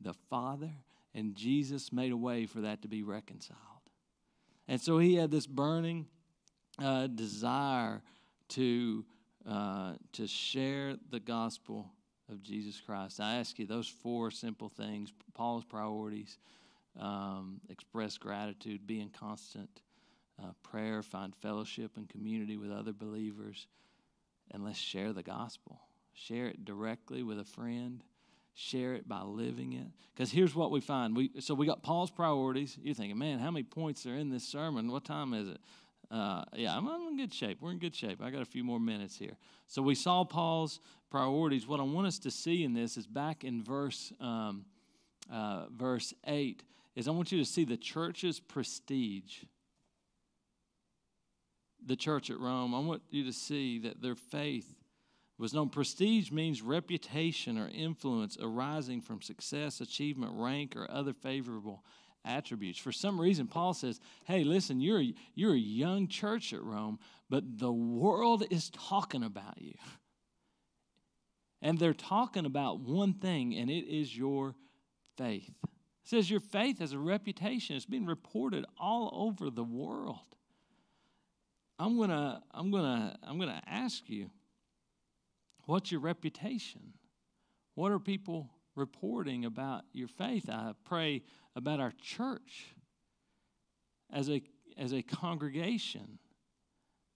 the 0.00 0.14
Father, 0.30 0.70
and 1.14 1.34
Jesus 1.34 1.92
made 1.92 2.12
a 2.12 2.16
way 2.16 2.46
for 2.46 2.60
that 2.62 2.82
to 2.82 2.88
be 2.88 3.02
reconciled. 3.02 3.58
And 4.68 4.80
so 4.80 4.98
he 4.98 5.16
had 5.16 5.30
this 5.30 5.46
burning 5.46 6.06
uh, 6.78 7.06
desire 7.08 8.02
to, 8.50 9.04
uh, 9.46 9.94
to 10.12 10.26
share 10.26 10.96
the 11.10 11.20
gospel 11.20 11.90
of 12.32 12.42
Jesus 12.42 12.80
Christ. 12.80 13.20
I 13.20 13.36
ask 13.36 13.58
you 13.58 13.66
those 13.66 13.86
four 13.86 14.30
simple 14.30 14.68
things 14.68 15.12
Paul's 15.34 15.64
priorities, 15.64 16.38
um, 16.98 17.60
express 17.68 18.18
gratitude, 18.18 18.86
be 18.86 19.00
in 19.00 19.10
constant 19.10 19.68
uh, 20.42 20.52
prayer, 20.62 21.02
find 21.02 21.34
fellowship 21.36 21.92
and 21.96 22.08
community 22.08 22.56
with 22.56 22.72
other 22.72 22.92
believers, 22.92 23.66
and 24.50 24.64
let's 24.64 24.78
share 24.78 25.12
the 25.12 25.22
gospel. 25.22 25.80
Share 26.14 26.46
it 26.46 26.64
directly 26.64 27.22
with 27.22 27.38
a 27.38 27.44
friend. 27.44 28.02
Share 28.54 28.94
it 28.94 29.08
by 29.08 29.22
living 29.22 29.72
it. 29.72 29.86
Because 30.14 30.30
here's 30.30 30.54
what 30.54 30.70
we 30.70 30.80
find. 30.80 31.16
We, 31.16 31.30
so 31.40 31.54
we 31.54 31.64
got 31.64 31.82
Paul's 31.82 32.10
priorities. 32.10 32.76
You're 32.82 32.94
thinking, 32.94 33.18
man, 33.18 33.38
how 33.38 33.50
many 33.50 33.62
points 33.62 34.04
are 34.04 34.14
in 34.14 34.28
this 34.28 34.46
sermon? 34.46 34.92
What 34.92 35.04
time 35.04 35.32
is 35.32 35.48
it? 35.48 35.58
Uh, 36.10 36.44
yeah, 36.54 36.76
I'm, 36.76 36.86
I'm 36.86 37.08
in 37.08 37.16
good 37.16 37.32
shape. 37.32 37.58
We're 37.62 37.70
in 37.70 37.78
good 37.78 37.94
shape. 37.94 38.20
I 38.22 38.30
got 38.30 38.42
a 38.42 38.46
few 38.46 38.62
more 38.62 38.78
minutes 38.78 39.16
here. 39.16 39.38
So 39.68 39.80
we 39.80 39.94
saw 39.94 40.24
Paul's 40.24 40.80
priorities. 41.12 41.66
What 41.66 41.78
I 41.78 41.84
want 41.84 42.06
us 42.06 42.18
to 42.20 42.30
see 42.30 42.64
in 42.64 42.72
this 42.74 42.96
is 42.96 43.06
back 43.06 43.44
in 43.44 43.62
verse 43.62 44.12
um, 44.20 44.64
uh, 45.32 45.66
verse 45.70 46.12
eight. 46.26 46.64
Is 46.94 47.08
I 47.08 47.10
want 47.12 47.32
you 47.32 47.38
to 47.38 47.44
see 47.44 47.64
the 47.64 47.76
church's 47.76 48.40
prestige 48.40 49.44
the 51.86 51.96
church 51.96 52.30
at 52.30 52.38
Rome, 52.38 52.74
I 52.74 52.78
want 52.78 53.02
you 53.10 53.24
to 53.24 53.32
see 53.32 53.78
that 53.80 54.00
their 54.00 54.14
faith 54.14 54.74
was 55.38 55.52
known. 55.52 55.68
Prestige 55.68 56.30
means 56.30 56.62
reputation 56.62 57.58
or 57.58 57.68
influence 57.68 58.36
arising 58.40 59.00
from 59.00 59.22
success, 59.22 59.80
achievement, 59.80 60.32
rank, 60.34 60.76
or 60.76 60.90
other 60.90 61.12
favorable 61.12 61.84
attributes. 62.24 62.78
For 62.78 62.92
some 62.92 63.20
reason, 63.20 63.48
Paul 63.48 63.74
says, 63.74 64.00
Hey, 64.24 64.44
listen, 64.44 64.80
you're 64.80 65.02
you're 65.34 65.54
a 65.54 65.58
young 65.58 66.06
church 66.08 66.52
at 66.52 66.62
Rome, 66.62 66.98
but 67.28 67.58
the 67.58 67.72
world 67.72 68.44
is 68.50 68.70
talking 68.70 69.24
about 69.24 69.60
you. 69.60 69.74
And 71.62 71.78
they're 71.78 71.94
talking 71.94 72.44
about 72.44 72.80
one 72.80 73.14
thing, 73.14 73.54
and 73.54 73.70
it 73.70 73.86
is 73.86 74.16
your 74.16 74.56
faith. 75.16 75.48
It 75.48 75.70
says 76.08 76.28
your 76.28 76.40
faith 76.40 76.80
has 76.80 76.92
a 76.92 76.98
reputation. 76.98 77.76
It's 77.76 77.86
being 77.86 78.04
reported 78.04 78.66
all 78.78 79.10
over 79.14 79.48
the 79.48 79.62
world. 79.62 80.18
I'm 81.78 81.96
gonna, 81.98 82.42
I'm 82.50 82.70
gonna, 82.72 83.16
I'm 83.22 83.38
gonna 83.38 83.62
ask 83.66 84.08
you, 84.08 84.30
what's 85.66 85.92
your 85.92 86.00
reputation? 86.00 86.94
What 87.76 87.92
are 87.92 88.00
people 88.00 88.50
reporting 88.74 89.44
about 89.44 89.84
your 89.92 90.08
faith? 90.08 90.50
I 90.50 90.72
pray 90.84 91.22
about 91.54 91.78
our 91.78 91.92
church 92.02 92.74
as 94.12 94.28
a 94.28 94.42
as 94.76 94.92
a 94.92 95.02
congregation 95.02 96.18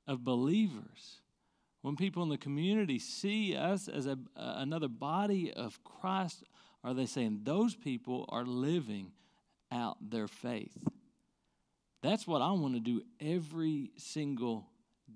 of 0.07 0.25
believers. 0.25 1.21
When 1.87 1.95
people 1.95 2.25
in 2.25 2.31
the 2.31 2.37
community 2.37 2.99
see 2.99 3.55
us 3.55 3.87
as 3.87 4.09
a, 4.09 4.19
another 4.35 4.89
body 4.89 5.53
of 5.53 5.79
Christ, 5.85 6.43
are 6.83 6.93
they 6.93 7.07
saying 7.07 7.43
those 7.45 7.77
people 7.77 8.25
are 8.29 8.45
living 8.45 9.13
out 9.71 9.97
their 10.01 10.27
faith? 10.27 10.77
That's 12.03 12.27
what 12.27 12.43
I 12.43 12.51
want 12.51 12.75
to 12.75 12.81
do 12.81 13.03
every 13.21 13.93
single 13.97 14.67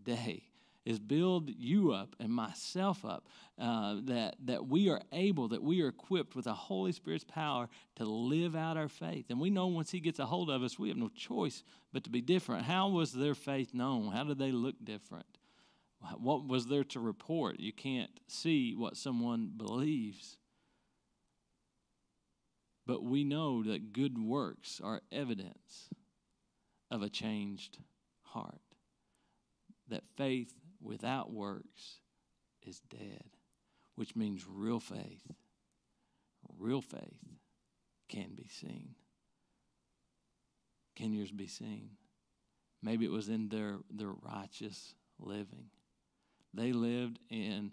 day 0.04 0.44
is 0.84 1.00
build 1.00 1.50
you 1.50 1.90
up 1.90 2.14
and 2.20 2.32
myself 2.32 3.04
up 3.04 3.26
uh, 3.58 3.96
that, 4.04 4.36
that 4.44 4.68
we 4.68 4.90
are 4.90 5.00
able 5.10 5.48
that 5.48 5.64
we 5.64 5.82
are 5.82 5.88
equipped 5.88 6.36
with 6.36 6.44
the 6.44 6.54
holy 6.54 6.92
spirit's 6.92 7.24
power 7.24 7.68
to 7.96 8.04
live 8.04 8.54
out 8.54 8.76
our 8.76 8.88
faith. 8.88 9.26
And 9.28 9.40
we 9.40 9.50
know 9.50 9.66
once 9.66 9.90
he 9.90 9.98
gets 9.98 10.20
a 10.20 10.26
hold 10.26 10.48
of 10.48 10.62
us 10.62 10.78
we 10.78 10.88
have 10.88 10.96
no 10.96 11.08
choice 11.08 11.64
but 11.92 12.04
to 12.04 12.10
be 12.10 12.20
different. 12.20 12.64
How 12.64 12.90
was 12.90 13.12
their 13.12 13.34
faith 13.34 13.74
known? 13.74 14.12
How 14.12 14.22
did 14.22 14.38
they 14.38 14.52
look 14.52 14.76
different 14.84 15.26
what 16.18 16.46
was 16.46 16.66
there 16.66 16.84
to 16.84 16.98
report 16.98 17.60
you 17.60 17.72
can't 17.72 18.20
see 18.26 18.74
what 18.74 18.96
someone 18.96 19.50
believes 19.56 20.38
but 22.90 23.04
we 23.04 23.22
know 23.22 23.62
that 23.62 23.92
good 23.92 24.18
works 24.18 24.80
are 24.82 25.02
evidence 25.12 25.90
of 26.90 27.02
a 27.02 27.08
changed 27.08 27.78
heart. 28.22 28.60
That 29.88 30.02
faith 30.16 30.52
without 30.80 31.32
works 31.32 32.00
is 32.66 32.80
dead, 32.80 33.36
which 33.94 34.16
means 34.16 34.44
real 34.48 34.80
faith, 34.80 35.22
real 36.58 36.80
faith 36.80 37.38
can 38.08 38.34
be 38.34 38.48
seen. 38.48 38.96
Can 40.96 41.12
yours 41.12 41.30
be 41.30 41.46
seen? 41.46 41.90
Maybe 42.82 43.04
it 43.04 43.12
was 43.12 43.28
in 43.28 43.50
their, 43.50 43.78
their 43.88 44.10
righteous 44.10 44.94
living. 45.18 45.70
They 46.54 46.72
lived 46.72 47.18
in 47.30 47.72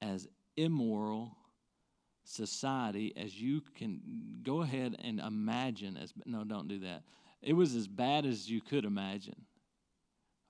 as 0.00 0.28
immoral 0.56 1.36
society 2.24 3.12
as 3.16 3.40
you 3.40 3.60
can 3.76 4.00
go 4.42 4.62
ahead 4.62 4.96
and 5.02 5.20
imagine 5.20 5.96
as 5.96 6.12
no 6.26 6.44
don't 6.44 6.68
do 6.68 6.78
that 6.78 7.02
it 7.42 7.54
was 7.54 7.74
as 7.74 7.88
bad 7.88 8.26
as 8.26 8.50
you 8.50 8.60
could 8.60 8.84
imagine. 8.84 9.46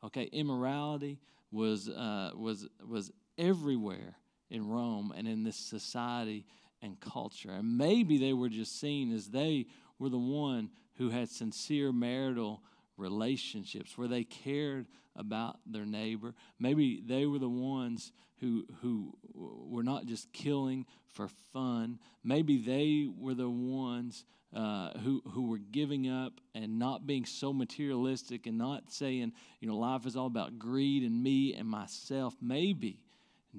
Okay, 0.02 0.24
immorality 0.32 1.18
was 1.52 1.88
uh, 1.88 2.32
was 2.34 2.66
was 2.86 3.12
everywhere 3.38 4.16
in 4.50 4.66
Rome 4.66 5.12
and 5.16 5.28
in 5.28 5.44
this 5.44 5.56
society 5.56 6.46
and 6.82 6.98
culture. 7.00 7.50
And 7.50 7.76
maybe 7.76 8.18
they 8.18 8.32
were 8.32 8.48
just 8.48 8.80
seen 8.80 9.12
as 9.12 9.28
they 9.28 9.66
were 9.98 10.08
the 10.08 10.18
one 10.18 10.70
who 10.94 11.10
had 11.10 11.28
sincere 11.28 11.92
marital 11.92 12.62
relationships 13.00 13.96
where 13.96 14.08
they 14.08 14.24
cared 14.24 14.86
about 15.16 15.58
their 15.66 15.86
neighbor. 15.86 16.34
Maybe 16.58 17.02
they 17.04 17.26
were 17.26 17.38
the 17.38 17.48
ones 17.48 18.12
who 18.40 18.64
who 18.80 19.12
were 19.34 19.82
not 19.82 20.06
just 20.06 20.32
killing 20.32 20.86
for 21.08 21.28
fun. 21.52 21.98
Maybe 22.22 22.58
they 22.58 23.08
were 23.14 23.34
the 23.34 23.50
ones 23.50 24.24
uh, 24.54 24.90
who 24.98 25.22
who 25.32 25.48
were 25.48 25.58
giving 25.58 26.08
up 26.08 26.40
and 26.54 26.78
not 26.78 27.06
being 27.06 27.24
so 27.24 27.52
materialistic 27.52 28.46
and 28.46 28.58
not 28.58 28.90
saying, 28.90 29.32
you 29.60 29.68
know, 29.68 29.76
life 29.76 30.06
is 30.06 30.16
all 30.16 30.26
about 30.26 30.58
greed 30.58 31.02
and 31.02 31.22
me 31.22 31.54
and 31.54 31.68
myself. 31.68 32.34
Maybe, 32.40 33.02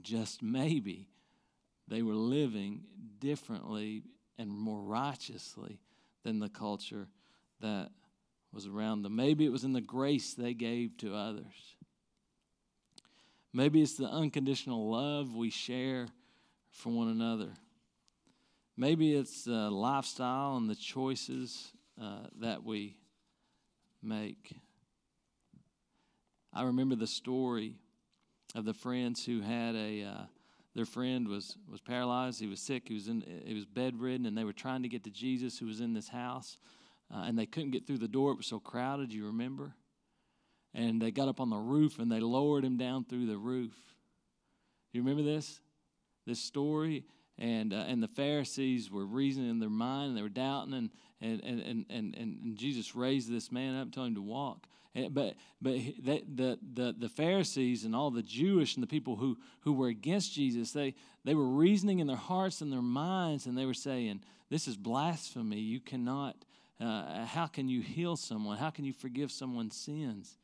just 0.02 0.42
maybe, 0.42 1.08
they 1.88 2.02
were 2.02 2.16
living 2.16 2.84
differently 3.20 4.04
and 4.38 4.50
more 4.50 4.82
righteously 4.82 5.80
than 6.24 6.40
the 6.40 6.50
culture 6.50 7.08
that 7.62 7.90
was 8.54 8.68
around 8.68 9.04
them. 9.04 9.16
Maybe 9.16 9.46
it 9.46 9.52
was 9.52 9.64
in 9.64 9.74
the 9.74 9.82
grace 9.82 10.34
they 10.34 10.54
gave 10.54 10.98
to 10.98 11.16
others. 11.16 11.76
Maybe 13.54 13.82
it's 13.82 13.96
the 13.96 14.06
unconditional 14.06 14.90
love 14.90 15.36
we 15.36 15.50
share 15.50 16.08
for 16.72 16.90
one 16.90 17.10
another. 17.10 17.50
Maybe 18.78 19.14
it's 19.14 19.44
the 19.44 19.70
lifestyle 19.70 20.56
and 20.58 20.70
the 20.70 20.76
choices 20.76 21.72
uh, 22.02 22.28
that 22.40 22.64
we 22.64 22.96
make. 24.02 24.56
I 26.54 26.64
remember 26.64 26.96
the 26.96 27.08
story 27.08 27.76
of 28.56 28.66
the 28.66 28.74
friends 28.74 29.26
who 29.26 29.42
had 29.42 29.76
a 29.76 30.04
uh, 30.04 30.22
their 30.76 30.86
friend 30.86 31.28
was 31.28 31.58
was 31.70 31.82
paralyzed. 31.82 32.40
He 32.40 32.48
was 32.48 32.62
sick. 32.62 32.88
He 32.88 32.94
was 32.94 33.08
in 33.08 33.24
he 33.46 33.54
was 33.54 33.66
bedridden, 33.66 34.26
and 34.26 34.38
they 34.38 34.44
were 34.44 34.54
trying 34.54 34.84
to 34.84 34.90
get 34.90 35.04
to 35.04 35.10
Jesus, 35.10 35.60
who 35.60 35.66
was 35.66 35.82
in 35.82 35.94
this 35.94 36.08
house, 36.08 36.58
uh, 37.14 37.24
and 37.26 37.38
they 37.38 37.46
couldn't 37.46 37.72
get 37.72 37.86
through 37.86 37.98
the 38.00 38.08
door. 38.08 38.32
It 38.32 38.38
was 38.38 38.48
so 38.48 38.60
crowded. 38.60 39.14
You 39.14 39.28
remember? 39.28 39.76
And 40.74 41.02
they 41.02 41.12
got 41.12 41.28
up 41.28 41.42
on 41.42 41.50
the 41.50 41.58
roof 41.58 42.00
and 42.00 42.12
they 42.12 42.20
lowered 42.20 42.64
him 42.64 42.78
down 42.78 43.06
through 43.06 43.26
the 43.28 43.38
roof. 43.38 43.74
You 44.94 45.02
remember 45.02 45.24
this? 45.24 45.60
This 46.26 46.40
story 46.40 47.06
and 47.42 47.74
uh, 47.74 47.86
and 47.88 48.02
the 48.02 48.08
Pharisees 48.08 48.92
were 48.92 49.06
reasoning 49.06 49.50
in 49.50 49.60
their 49.60 49.70
mind, 49.70 50.10
and 50.10 50.18
they 50.18 50.22
were 50.22 50.30
doubting, 50.30 50.74
and 50.74 50.90
and 51.22 51.42
and 51.60 51.86
and 51.90 52.16
and, 52.16 52.56
Jesus 52.56 52.96
raised 52.96 53.32
this 53.32 53.52
man 53.52 53.76
up, 53.76 53.92
told 53.92 54.10
him 54.10 54.16
to 54.16 54.22
walk. 54.22 54.68
But 54.94 55.36
but 55.62 55.78
the 56.04 56.60
the 56.62 56.96
the 56.98 57.10
Pharisees 57.10 57.84
and 57.84 57.96
all 57.96 58.12
the 58.12 58.22
Jewish 58.22 58.76
and 58.76 58.84
the 58.84 58.88
people 58.88 59.16
who 59.16 59.38
who 59.62 59.74
were 59.74 59.88
against 59.88 60.34
Jesus, 60.34 60.72
they 60.72 60.94
they 61.26 61.34
were 61.34 61.48
reasoning 61.48 62.00
in 62.00 62.08
their 62.08 62.16
hearts 62.16 62.62
and 62.62 62.72
their 62.72 62.82
minds, 62.82 63.48
and 63.48 63.58
they 63.58 63.66
were 63.66 63.74
saying, 63.74 64.22
"This 64.50 64.68
is 64.68 64.78
blasphemy. 64.78 65.60
You 65.60 65.80
cannot. 65.80 66.36
Uh, 66.82 67.26
how 67.26 67.46
can 67.46 67.70
you 67.70 67.82
heal 67.82 68.16
someone? 68.16 68.58
How 68.58 68.70
can 68.70 68.86
you 68.86 68.94
forgive 68.94 69.32
someone's 69.32 69.76
sins?" 69.76 70.38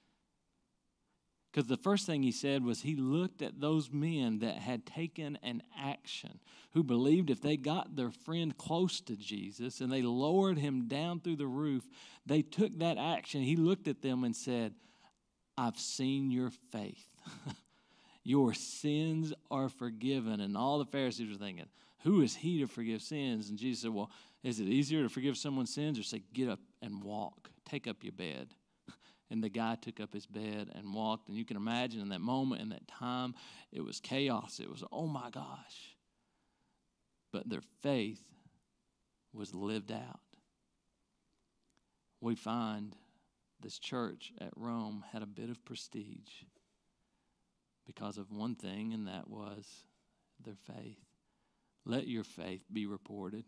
Because 1.57 1.67
the 1.67 1.77
first 1.77 2.05
thing 2.05 2.21
he 2.21 2.31
said 2.31 2.63
was 2.63 2.81
he 2.81 2.95
looked 2.95 3.41
at 3.41 3.59
those 3.59 3.91
men 3.91 4.39
that 4.39 4.57
had 4.57 4.85
taken 4.85 5.39
an 5.41 5.63
action, 5.75 6.39
who 6.73 6.83
believed 6.83 7.31
if 7.31 7.41
they 7.41 7.57
got 7.57 7.95
their 7.95 8.11
friend 8.11 8.55
close 8.55 9.01
to 9.01 9.15
Jesus 9.15 9.81
and 9.81 9.91
they 9.91 10.03
lowered 10.03 10.59
him 10.59 10.87
down 10.87 11.19
through 11.19 11.37
the 11.37 11.47
roof, 11.47 11.83
they 12.27 12.43
took 12.43 12.77
that 12.77 12.99
action. 12.99 13.41
He 13.41 13.55
looked 13.55 13.87
at 13.87 14.03
them 14.03 14.23
and 14.23 14.35
said, 14.35 14.75
I've 15.57 15.79
seen 15.79 16.29
your 16.29 16.51
faith. 16.71 17.07
your 18.23 18.53
sins 18.53 19.33
are 19.49 19.69
forgiven. 19.69 20.41
And 20.41 20.55
all 20.55 20.77
the 20.77 20.85
Pharisees 20.85 21.31
were 21.31 21.43
thinking, 21.43 21.65
Who 22.03 22.21
is 22.21 22.35
he 22.35 22.59
to 22.59 22.67
forgive 22.67 23.01
sins? 23.01 23.49
And 23.49 23.57
Jesus 23.57 23.81
said, 23.81 23.93
Well, 23.93 24.11
is 24.43 24.59
it 24.59 24.67
easier 24.67 25.03
to 25.03 25.09
forgive 25.09 25.37
someone's 25.37 25.73
sins 25.73 25.99
or 25.99 26.03
say, 26.03 26.21
Get 26.33 26.49
up 26.49 26.59
and 26.81 27.03
walk? 27.03 27.49
Take 27.65 27.87
up 27.87 28.03
your 28.03 28.13
bed. 28.13 28.53
And 29.29 29.43
the 29.43 29.49
guy 29.49 29.75
took 29.75 29.99
up 29.99 30.13
his 30.13 30.25
bed 30.25 30.71
and 30.73 30.93
walked. 30.93 31.27
And 31.27 31.37
you 31.37 31.43
can 31.43 31.57
imagine 31.57 31.99
in 31.99 32.07
that 32.09 32.21
moment, 32.21 32.61
in 32.61 32.69
that 32.69 32.87
time, 32.87 33.35
it 33.73 33.81
was 33.81 33.99
chaos. 33.99 34.61
It 34.61 34.69
was, 34.69 34.85
oh 34.89 35.05
my 35.05 35.29
gosh. 35.29 35.97
But 37.33 37.49
their 37.49 37.63
faith 37.83 38.23
was 39.33 39.53
lived 39.53 39.91
out. 39.91 40.21
We 42.21 42.35
find 42.35 42.95
this 43.59 43.79
church 43.79 44.31
at 44.39 44.53
Rome 44.55 45.03
had 45.11 45.23
a 45.23 45.27
bit 45.27 45.49
of 45.49 45.65
prestige 45.65 46.43
because 47.85 48.17
of 48.17 48.31
one 48.31 48.55
thing, 48.55 48.93
and 48.93 49.07
that 49.07 49.29
was 49.29 49.65
their 50.43 50.55
faith. 50.55 51.06
Let 51.87 52.05
your 52.05 52.25
faith 52.25 52.65
be 52.71 52.85
reported 52.85 53.45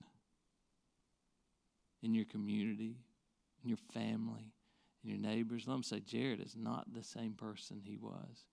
in 2.02 2.13
your 2.13 2.23
community, 2.23 2.95
in 3.62 3.67
your 3.67 3.78
family, 3.93 4.54
in 5.04 5.10
your 5.10 5.19
neighbors. 5.19 5.65
Let 5.67 5.73
them 5.73 5.84
say, 5.84 5.99
Jared 5.99 6.39
is 6.39 6.56
not 6.56 6.93
the 6.93 7.04
same 7.04 7.34
person 7.34 7.82
he 7.84 7.97
was. 7.97 8.45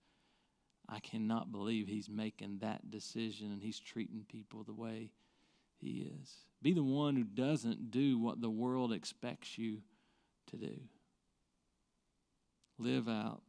I 0.89 0.99
cannot 0.99 1.53
believe 1.53 1.87
he's 1.87 2.09
making 2.09 2.57
that 2.59 2.91
decision 2.91 3.49
and 3.53 3.63
he's 3.63 3.79
treating 3.79 4.25
people 4.29 4.65
the 4.65 4.73
way 4.73 5.11
he 5.79 6.11
is. 6.21 6.35
Be 6.61 6.73
the 6.73 6.83
one 6.83 7.15
who 7.15 7.23
doesn't 7.23 7.89
do 7.89 8.19
what 8.19 8.41
the 8.41 8.49
world 8.49 8.91
expects 8.91 9.57
you 9.57 9.79
to 10.47 10.57
do. 10.57 10.81
Live 12.77 13.07
out 13.07 13.41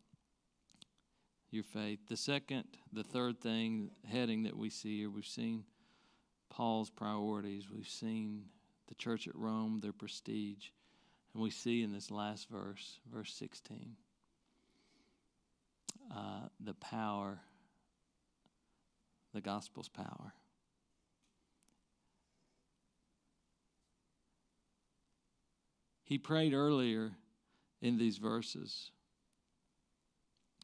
your 1.51 1.65
faith. 1.65 1.99
The 2.09 2.17
second, 2.17 2.65
the 2.93 3.03
third 3.03 3.41
thing, 3.41 3.91
heading 4.09 4.45
that 4.45 4.57
we 4.57 4.71
see 4.71 4.99
here, 4.99 5.11
we've 5.11 5.27
seen 5.27 5.65
Paul's 6.51 6.91
priorities, 6.91 7.71
we've 7.71 7.89
seen 7.89 8.45
the 8.89 8.95
church 8.95 9.29
at 9.29 9.37
Rome, 9.37 9.81
their 9.81 9.93
prestige. 9.93 10.69
And 11.35 11.43
we 11.43 11.51
see 11.51 11.83
in 11.83 11.93
this 11.93 12.11
last 12.11 12.49
verse, 12.49 12.99
verse 13.13 13.33
16, 13.35 13.97
uh, 16.15 16.49
the 16.59 16.75
power, 16.75 17.39
the 19.35 19.41
gospel's 19.41 19.89
power. 19.89 20.33
He 26.05 26.17
prayed 26.17 26.55
earlier 26.55 27.13
in 27.83 27.99
these 27.99 28.17
verses, 28.17 28.91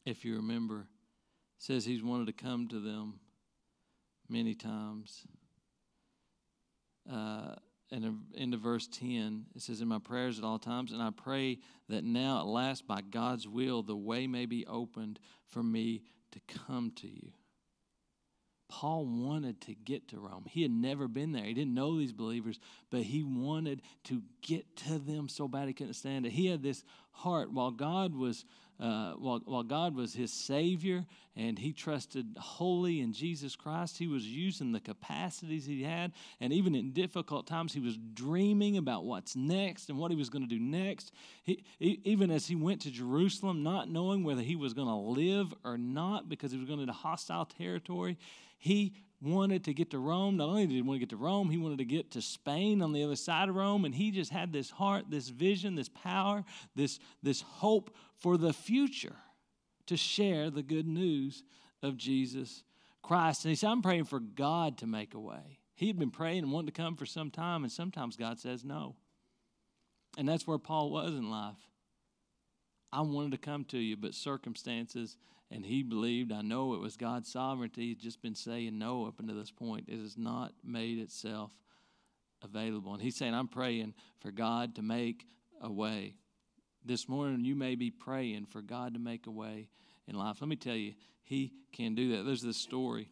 if 0.06 0.24
you 0.24 0.36
remember, 0.36 0.86
says 1.58 1.84
he's 1.84 2.02
wanted 2.02 2.26
to 2.26 2.32
come 2.32 2.66
to 2.68 2.80
them 2.80 3.20
many 4.28 4.54
times. 4.54 5.26
Uh, 7.10 7.54
and 7.90 8.22
into 8.34 8.56
verse 8.56 8.88
10, 8.88 9.46
it 9.54 9.62
says, 9.62 9.80
In 9.80 9.88
my 9.88 9.98
prayers 9.98 10.38
at 10.38 10.44
all 10.44 10.58
times, 10.58 10.92
and 10.92 11.02
I 11.02 11.10
pray 11.10 11.58
that 11.88 12.02
now 12.02 12.40
at 12.40 12.46
last, 12.46 12.86
by 12.86 13.02
God's 13.02 13.46
will, 13.46 13.82
the 13.82 13.96
way 13.96 14.26
may 14.26 14.46
be 14.46 14.66
opened 14.66 15.20
for 15.48 15.62
me 15.62 16.02
to 16.32 16.40
come 16.66 16.92
to 16.96 17.08
you. 17.08 17.32
Paul 18.68 19.06
wanted 19.06 19.60
to 19.62 19.74
get 19.74 20.08
to 20.08 20.18
Rome. 20.18 20.46
He 20.48 20.62
had 20.62 20.70
never 20.70 21.06
been 21.06 21.32
there. 21.32 21.44
He 21.44 21.54
didn't 21.54 21.74
know 21.74 21.96
these 21.96 22.12
believers, 22.12 22.58
but 22.90 23.02
he 23.02 23.22
wanted 23.22 23.82
to 24.04 24.22
get 24.42 24.76
to 24.78 24.98
them 24.98 25.28
so 25.28 25.46
bad 25.46 25.68
he 25.68 25.74
couldn't 25.74 25.94
stand 25.94 26.26
it. 26.26 26.32
He 26.32 26.46
had 26.46 26.62
this 26.62 26.82
heart 27.12 27.52
while 27.52 27.70
God 27.70 28.16
was 28.16 28.44
uh, 28.80 29.12
while, 29.12 29.40
while 29.44 29.62
God 29.62 29.94
was 29.94 30.14
his 30.14 30.32
Savior 30.32 31.04
and 31.36 31.58
he 31.58 31.72
trusted 31.72 32.36
wholly 32.38 33.00
in 33.00 33.12
Jesus 33.12 33.56
Christ, 33.56 33.98
he 33.98 34.06
was 34.06 34.24
using 34.26 34.72
the 34.72 34.80
capacities 34.80 35.66
he 35.66 35.82
had. 35.82 36.12
And 36.40 36.52
even 36.52 36.74
in 36.74 36.92
difficult 36.92 37.46
times, 37.46 37.72
he 37.72 37.80
was 37.80 37.96
dreaming 38.14 38.76
about 38.76 39.04
what's 39.04 39.36
next 39.36 39.90
and 39.90 39.98
what 39.98 40.10
he 40.10 40.16
was 40.16 40.28
going 40.28 40.42
to 40.42 40.48
do 40.48 40.60
next. 40.60 41.12
He, 41.44 41.64
even 41.78 42.30
as 42.30 42.46
he 42.46 42.56
went 42.56 42.80
to 42.82 42.90
Jerusalem, 42.90 43.62
not 43.62 43.88
knowing 43.88 44.24
whether 44.24 44.42
he 44.42 44.56
was 44.56 44.74
going 44.74 44.88
to 44.88 44.94
live 44.94 45.54
or 45.64 45.78
not 45.78 46.28
because 46.28 46.52
he 46.52 46.58
was 46.58 46.68
going 46.68 46.80
into 46.80 46.92
hostile 46.92 47.44
territory, 47.44 48.16
he 48.64 48.94
wanted 49.20 49.64
to 49.64 49.74
get 49.74 49.90
to 49.90 49.98
Rome. 49.98 50.38
Not 50.38 50.48
only 50.48 50.66
did 50.66 50.72
he 50.72 50.80
want 50.80 50.96
to 50.96 51.00
get 51.00 51.10
to 51.10 51.18
Rome, 51.18 51.50
he 51.50 51.58
wanted 51.58 51.76
to 51.78 51.84
get 51.84 52.12
to 52.12 52.22
Spain 52.22 52.80
on 52.80 52.94
the 52.94 53.04
other 53.04 53.14
side 53.14 53.50
of 53.50 53.54
Rome. 53.54 53.84
And 53.84 53.94
he 53.94 54.10
just 54.10 54.30
had 54.30 54.54
this 54.54 54.70
heart, 54.70 55.04
this 55.10 55.28
vision, 55.28 55.74
this 55.74 55.90
power, 55.90 56.44
this, 56.74 56.98
this 57.22 57.42
hope 57.42 57.94
for 58.16 58.38
the 58.38 58.54
future 58.54 59.16
to 59.84 59.98
share 59.98 60.48
the 60.48 60.62
good 60.62 60.86
news 60.86 61.44
of 61.82 61.98
Jesus 61.98 62.62
Christ. 63.02 63.44
And 63.44 63.50
he 63.50 63.54
said, 63.54 63.68
I'm 63.68 63.82
praying 63.82 64.04
for 64.04 64.18
God 64.18 64.78
to 64.78 64.86
make 64.86 65.12
a 65.12 65.20
way. 65.20 65.58
He 65.74 65.86
had 65.88 65.98
been 65.98 66.10
praying 66.10 66.44
and 66.44 66.50
wanting 66.50 66.68
to 66.68 66.72
come 66.72 66.96
for 66.96 67.04
some 67.04 67.30
time, 67.30 67.64
and 67.64 67.72
sometimes 67.72 68.16
God 68.16 68.38
says 68.38 68.64
no. 68.64 68.96
And 70.16 70.26
that's 70.26 70.46
where 70.46 70.56
Paul 70.56 70.90
was 70.90 71.12
in 71.12 71.28
life. 71.28 71.68
I 72.90 73.02
wanted 73.02 73.32
to 73.32 73.38
come 73.38 73.64
to 73.66 73.78
you, 73.78 73.98
but 73.98 74.14
circumstances 74.14 75.18
and 75.50 75.64
he 75.64 75.82
believed, 75.82 76.32
I 76.32 76.42
know 76.42 76.74
it 76.74 76.80
was 76.80 76.96
God's 76.96 77.30
sovereignty, 77.30 77.88
he'd 77.88 78.00
just 78.00 78.22
been 78.22 78.34
saying 78.34 78.78
no 78.78 79.06
up 79.06 79.20
until 79.20 79.36
this 79.36 79.50
point. 79.50 79.88
It 79.88 79.98
has 79.98 80.16
not 80.16 80.52
made 80.64 80.98
itself 80.98 81.52
available. 82.42 82.92
And 82.92 83.02
he's 83.02 83.16
saying, 83.16 83.34
I'm 83.34 83.48
praying 83.48 83.94
for 84.20 84.30
God 84.30 84.74
to 84.76 84.82
make 84.82 85.26
a 85.60 85.70
way. 85.70 86.14
This 86.84 87.08
morning, 87.08 87.44
you 87.44 87.54
may 87.54 87.74
be 87.76 87.90
praying 87.90 88.46
for 88.46 88.60
God 88.60 88.94
to 88.94 89.00
make 89.00 89.26
a 89.26 89.30
way 89.30 89.68
in 90.06 90.16
life. 90.16 90.38
Let 90.40 90.48
me 90.48 90.56
tell 90.56 90.76
you, 90.76 90.94
he 91.22 91.52
can 91.72 91.94
do 91.94 92.16
that. 92.16 92.24
There's 92.24 92.42
this 92.42 92.58
story, 92.58 93.08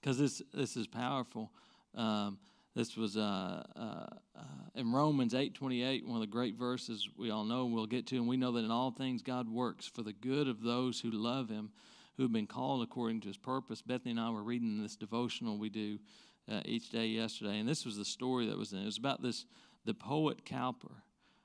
because 0.00 0.18
this, 0.18 0.40
this 0.54 0.76
is 0.76 0.86
powerful. 0.86 1.50
Um, 1.94 2.38
this 2.74 2.96
was 2.96 3.16
uh, 3.16 3.64
uh, 3.74 4.06
uh, 4.36 4.42
in 4.74 4.92
Romans 4.92 5.34
8:28, 5.34 6.06
one 6.06 6.16
of 6.16 6.20
the 6.20 6.26
great 6.26 6.54
verses 6.54 7.08
we 7.16 7.30
all 7.30 7.44
know 7.44 7.66
we'll 7.66 7.86
get 7.86 8.06
to, 8.08 8.16
and 8.16 8.28
we 8.28 8.36
know 8.36 8.52
that 8.52 8.64
in 8.64 8.70
all 8.70 8.90
things 8.90 9.22
God 9.22 9.48
works 9.48 9.86
for 9.86 10.02
the 10.02 10.12
good 10.12 10.46
of 10.46 10.62
those 10.62 11.00
who 11.00 11.10
love 11.10 11.48
Him, 11.48 11.70
who 12.16 12.22
have 12.22 12.32
been 12.32 12.46
called 12.46 12.82
according 12.82 13.20
to 13.22 13.28
His 13.28 13.36
purpose. 13.36 13.82
Bethany 13.82 14.12
and 14.12 14.20
I 14.20 14.30
were 14.30 14.42
reading 14.42 14.80
this 14.80 14.96
devotional 14.96 15.58
we 15.58 15.68
do 15.68 15.98
uh, 16.50 16.60
each 16.64 16.90
day 16.90 17.06
yesterday, 17.06 17.58
and 17.58 17.68
this 17.68 17.84
was 17.84 17.96
the 17.96 18.04
story 18.04 18.46
that 18.46 18.58
was 18.58 18.72
in 18.72 18.78
it. 18.78 18.82
It 18.82 18.86
was 18.86 18.98
about 18.98 19.22
this 19.22 19.46
the 19.84 19.94
poet 19.94 20.44
Cowper 20.44 21.02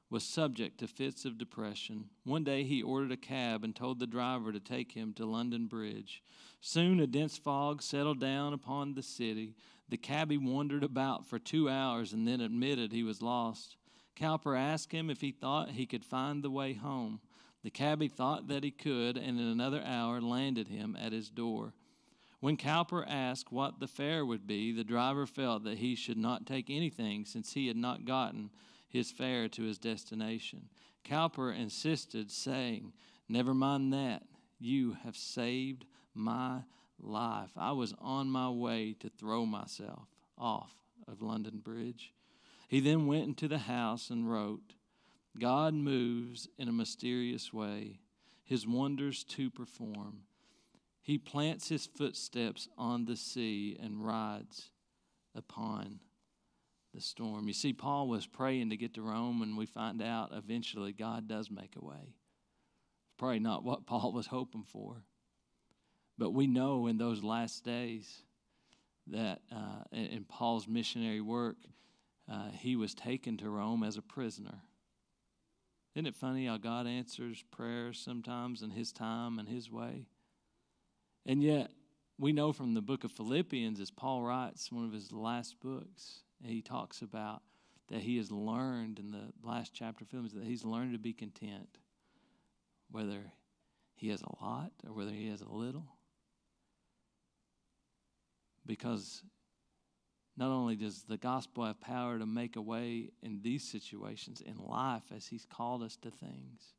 was 0.10 0.24
subject 0.24 0.80
to 0.80 0.88
fits 0.88 1.26
of 1.26 1.38
depression. 1.38 2.06
One 2.24 2.44
day 2.44 2.64
he 2.64 2.84
ordered 2.84 3.12
a 3.12 3.18
cab 3.18 3.64
and 3.64 3.76
told 3.76 4.00
the 4.00 4.08
driver 4.08 4.52
to 4.52 4.60
take 4.60 4.92
him 4.92 5.14
to 5.14 5.26
London 5.26 5.66
Bridge. 5.66 6.22
Soon 6.62 7.00
a 7.00 7.08
dense 7.08 7.38
fog 7.38 7.82
settled 7.82 8.20
down 8.20 8.54
upon 8.54 8.94
the 8.94 9.04
city. 9.04 9.56
The 9.90 9.98
cabby 9.98 10.38
wandered 10.38 10.84
about 10.84 11.28
for 11.28 11.40
two 11.40 11.70
hours 11.70 12.12
and 12.14 12.28
then 12.28 12.42
admitted 12.42 12.92
he 12.92 13.04
was 13.04 13.22
lost. 13.22 13.76
Cowper 14.16 14.56
asked 14.56 14.92
him 14.92 15.10
if 15.10 15.22
he 15.22 15.32
thought 15.32 15.72
he 15.72 15.86
could 15.86 16.06
find 16.06 16.44
the 16.44 16.50
way 16.50 16.74
home. 16.74 17.20
The 17.64 17.70
cabby 17.70 18.08
thought 18.08 18.48
that 18.48 18.64
he 18.64 18.72
could, 18.72 19.18
and 19.18 19.40
in 19.40 19.48
another 19.48 19.84
hour 19.84 20.22
landed 20.22 20.68
him 20.68 20.96
at 21.00 21.12
his 21.12 21.30
door. 21.30 21.74
When 22.40 22.58
Cowper 22.58 23.04
asked 23.08 23.52
what 23.52 23.80
the 23.80 23.88
fare 23.88 24.26
would 24.26 24.46
be, 24.46 24.72
the 24.72 24.84
driver 24.84 25.26
felt 25.26 25.64
that 25.64 25.80
he 25.80 25.96
should 25.96 26.18
not 26.18 26.46
take 26.46 26.70
anything 26.70 27.26
since 27.26 27.54
he 27.54 27.68
had 27.68 27.78
not 27.78 28.06
gotten 28.06 28.52
his 28.88 29.12
fare 29.12 29.48
to 29.50 29.64
his 29.64 29.80
destination. 29.80 30.70
Cowper 31.04 31.52
insisted, 31.52 32.32
saying, 32.32 32.94
Never 33.28 33.54
mind 33.54 33.92
that. 33.94 34.24
You 34.60 34.98
have 35.04 35.18
saved 35.18 35.86
my 36.14 36.62
life. 37.00 37.52
I 37.56 37.72
was 37.72 37.94
on 38.00 38.30
my 38.30 38.50
way 38.50 38.96
to 39.00 39.10
throw 39.10 39.46
myself 39.46 40.08
off 40.38 40.74
of 41.08 41.22
London 41.22 41.60
Bridge. 41.64 42.14
He 42.68 42.80
then 42.80 43.08
went 43.08 43.26
into 43.28 43.48
the 43.48 43.60
house 43.60 44.10
and 44.10 44.30
wrote, 44.30 44.74
God 45.40 45.74
moves 45.74 46.48
in 46.58 46.68
a 46.68 46.74
mysterious 46.74 47.54
way, 47.54 48.00
his 48.44 48.68
wonders 48.68 49.24
to 49.26 49.50
perform. 49.50 50.24
He 51.02 51.18
plants 51.18 51.70
his 51.70 51.86
footsteps 51.86 52.68
on 52.78 53.06
the 53.06 53.16
sea 53.16 53.78
and 53.80 54.04
rides 54.04 54.72
upon 55.36 56.00
the 56.94 57.02
storm. 57.02 57.48
You 57.48 57.54
see, 57.54 57.74
Paul 57.74 58.08
was 58.08 58.26
praying 58.26 58.70
to 58.70 58.78
get 58.78 58.94
to 58.96 59.02
Rome, 59.02 59.42
and 59.42 59.58
we 59.58 59.66
find 59.66 60.02
out 60.02 60.32
eventually 60.34 60.94
God 60.94 61.28
does 61.28 61.52
make 61.52 61.76
a 61.76 61.86
way. 61.86 62.16
Probably 63.18 63.40
not 63.40 63.64
what 63.64 63.86
Paul 63.88 64.14
was 64.14 64.28
hoping 64.28 64.64
for. 64.64 65.04
But 66.18 66.32
we 66.32 66.48
know 66.48 66.88
in 66.88 66.98
those 66.98 67.24
last 67.24 67.64
days 67.64 68.24
that 69.08 69.42
uh, 69.52 69.84
in, 69.92 70.26
Paul's 70.28 70.68
missionary 70.68 71.22
work, 71.22 71.58
uh, 72.32 72.50
he 72.52 72.76
was 72.76 72.94
taken 72.94 73.38
to 73.38 73.50
Rome 73.50 73.84
as 73.84 73.98
a 73.98 74.02
prisoner. 74.02 74.62
Isn't 75.94 76.08
it 76.08 76.16
funny 76.16 76.48
how 76.48 76.58
God 76.58 76.88
answers 76.88 77.44
prayers 77.52 78.00
sometimes 78.00 78.62
in 78.62 78.72
His 78.72 78.92
time 78.92 79.40
and 79.40 79.48
His 79.48 79.70
way? 79.70 80.08
And 81.26 81.44
yet, 81.44 81.72
we 82.18 82.32
know 82.32 82.54
from 82.54 82.74
the 82.74 82.82
book 82.82 83.04
of 83.04 83.12
Philippians, 83.12 83.80
as 83.80 83.92
Paul 83.92 84.22
writes, 84.22 84.72
one 84.72 84.86
of 84.86 84.94
his 84.94 85.12
last 85.12 85.60
books, 85.60 86.22
he 86.44 86.62
talks 86.62 87.02
about 87.02 87.42
that 87.90 88.02
he 88.02 88.18
has 88.18 88.32
learned 88.32 89.00
in 89.00 89.12
the 89.12 89.32
last 89.44 89.74
chapter 89.74 90.04
of 90.04 90.10
Philippians 90.10 90.34
that 90.34 90.44
he's 90.44 90.64
learned 90.64 90.94
to 90.94 91.00
be 91.00 91.14
content, 91.14 91.78
whether 92.90 93.32
he 93.96 94.10
has 94.10 94.22
a 94.22 94.44
lot 94.44 94.72
or 94.88 94.94
whether 94.94 95.12
he 95.12 95.30
has 95.30 95.42
a 95.42 95.50
little. 95.50 95.95
Because 98.66 99.24
not 100.38 100.50
only 100.50 100.76
does 100.76 101.04
the 101.04 101.18
gospel 101.18 101.66
have 101.66 101.80
power 101.80 102.20
to 102.20 102.26
make 102.26 102.56
a 102.56 102.62
way 102.62 103.12
in 103.22 103.42
these 103.42 103.64
situations 103.64 104.42
in 104.42 104.58
life 104.58 105.04
as 105.16 105.28
he's 105.28 105.46
called 105.46 105.84
us 105.84 105.96
to 105.98 106.12
things, 106.12 106.74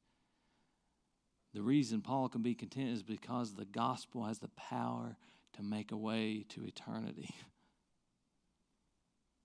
the 1.55 1.62
reason 1.62 2.03
Paul 2.03 2.29
can 2.29 2.42
be 2.42 2.55
content 2.55 2.90
is 2.90 3.03
because 3.03 3.55
the 3.55 3.64
gospel 3.64 4.25
has 4.25 4.40
the 4.40 4.51
power 4.57 5.16
to 5.55 5.62
make 5.62 5.90
a 5.90 5.96
way 5.96 6.44
to 6.51 6.64
eternity. 6.64 7.35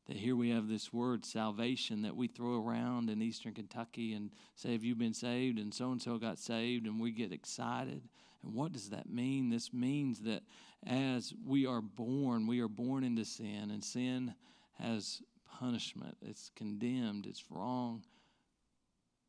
that 0.07 0.17
here 0.17 0.35
we 0.35 0.49
have 0.49 0.67
this 0.67 0.91
word 0.91 1.25
salvation 1.25 2.01
that 2.01 2.15
we 2.15 2.27
throw 2.27 2.65
around 2.65 3.09
in 3.09 3.21
eastern 3.21 3.53
Kentucky 3.53 4.13
and 4.13 4.31
say, 4.55 4.73
Have 4.73 4.83
you 4.83 4.95
been 4.95 5.13
saved? 5.13 5.59
And 5.59 5.73
so 5.73 5.91
and 5.91 6.01
so 6.01 6.17
got 6.17 6.39
saved, 6.39 6.85
and 6.85 6.99
we 6.99 7.11
get 7.11 7.31
excited. 7.31 8.01
And 8.43 8.53
what 8.53 8.71
does 8.71 8.89
that 8.89 9.09
mean? 9.09 9.49
This 9.49 9.71
means 9.71 10.21
that 10.21 10.41
as 10.85 11.33
we 11.45 11.65
are 11.65 11.81
born, 11.81 12.47
we 12.47 12.59
are 12.61 12.67
born 12.67 13.03
into 13.03 13.25
sin, 13.25 13.69
and 13.71 13.83
sin 13.83 14.33
has 14.79 15.21
punishment. 15.59 16.17
It's 16.21 16.49
condemned, 16.55 17.27
it's 17.27 17.45
wrong. 17.51 18.03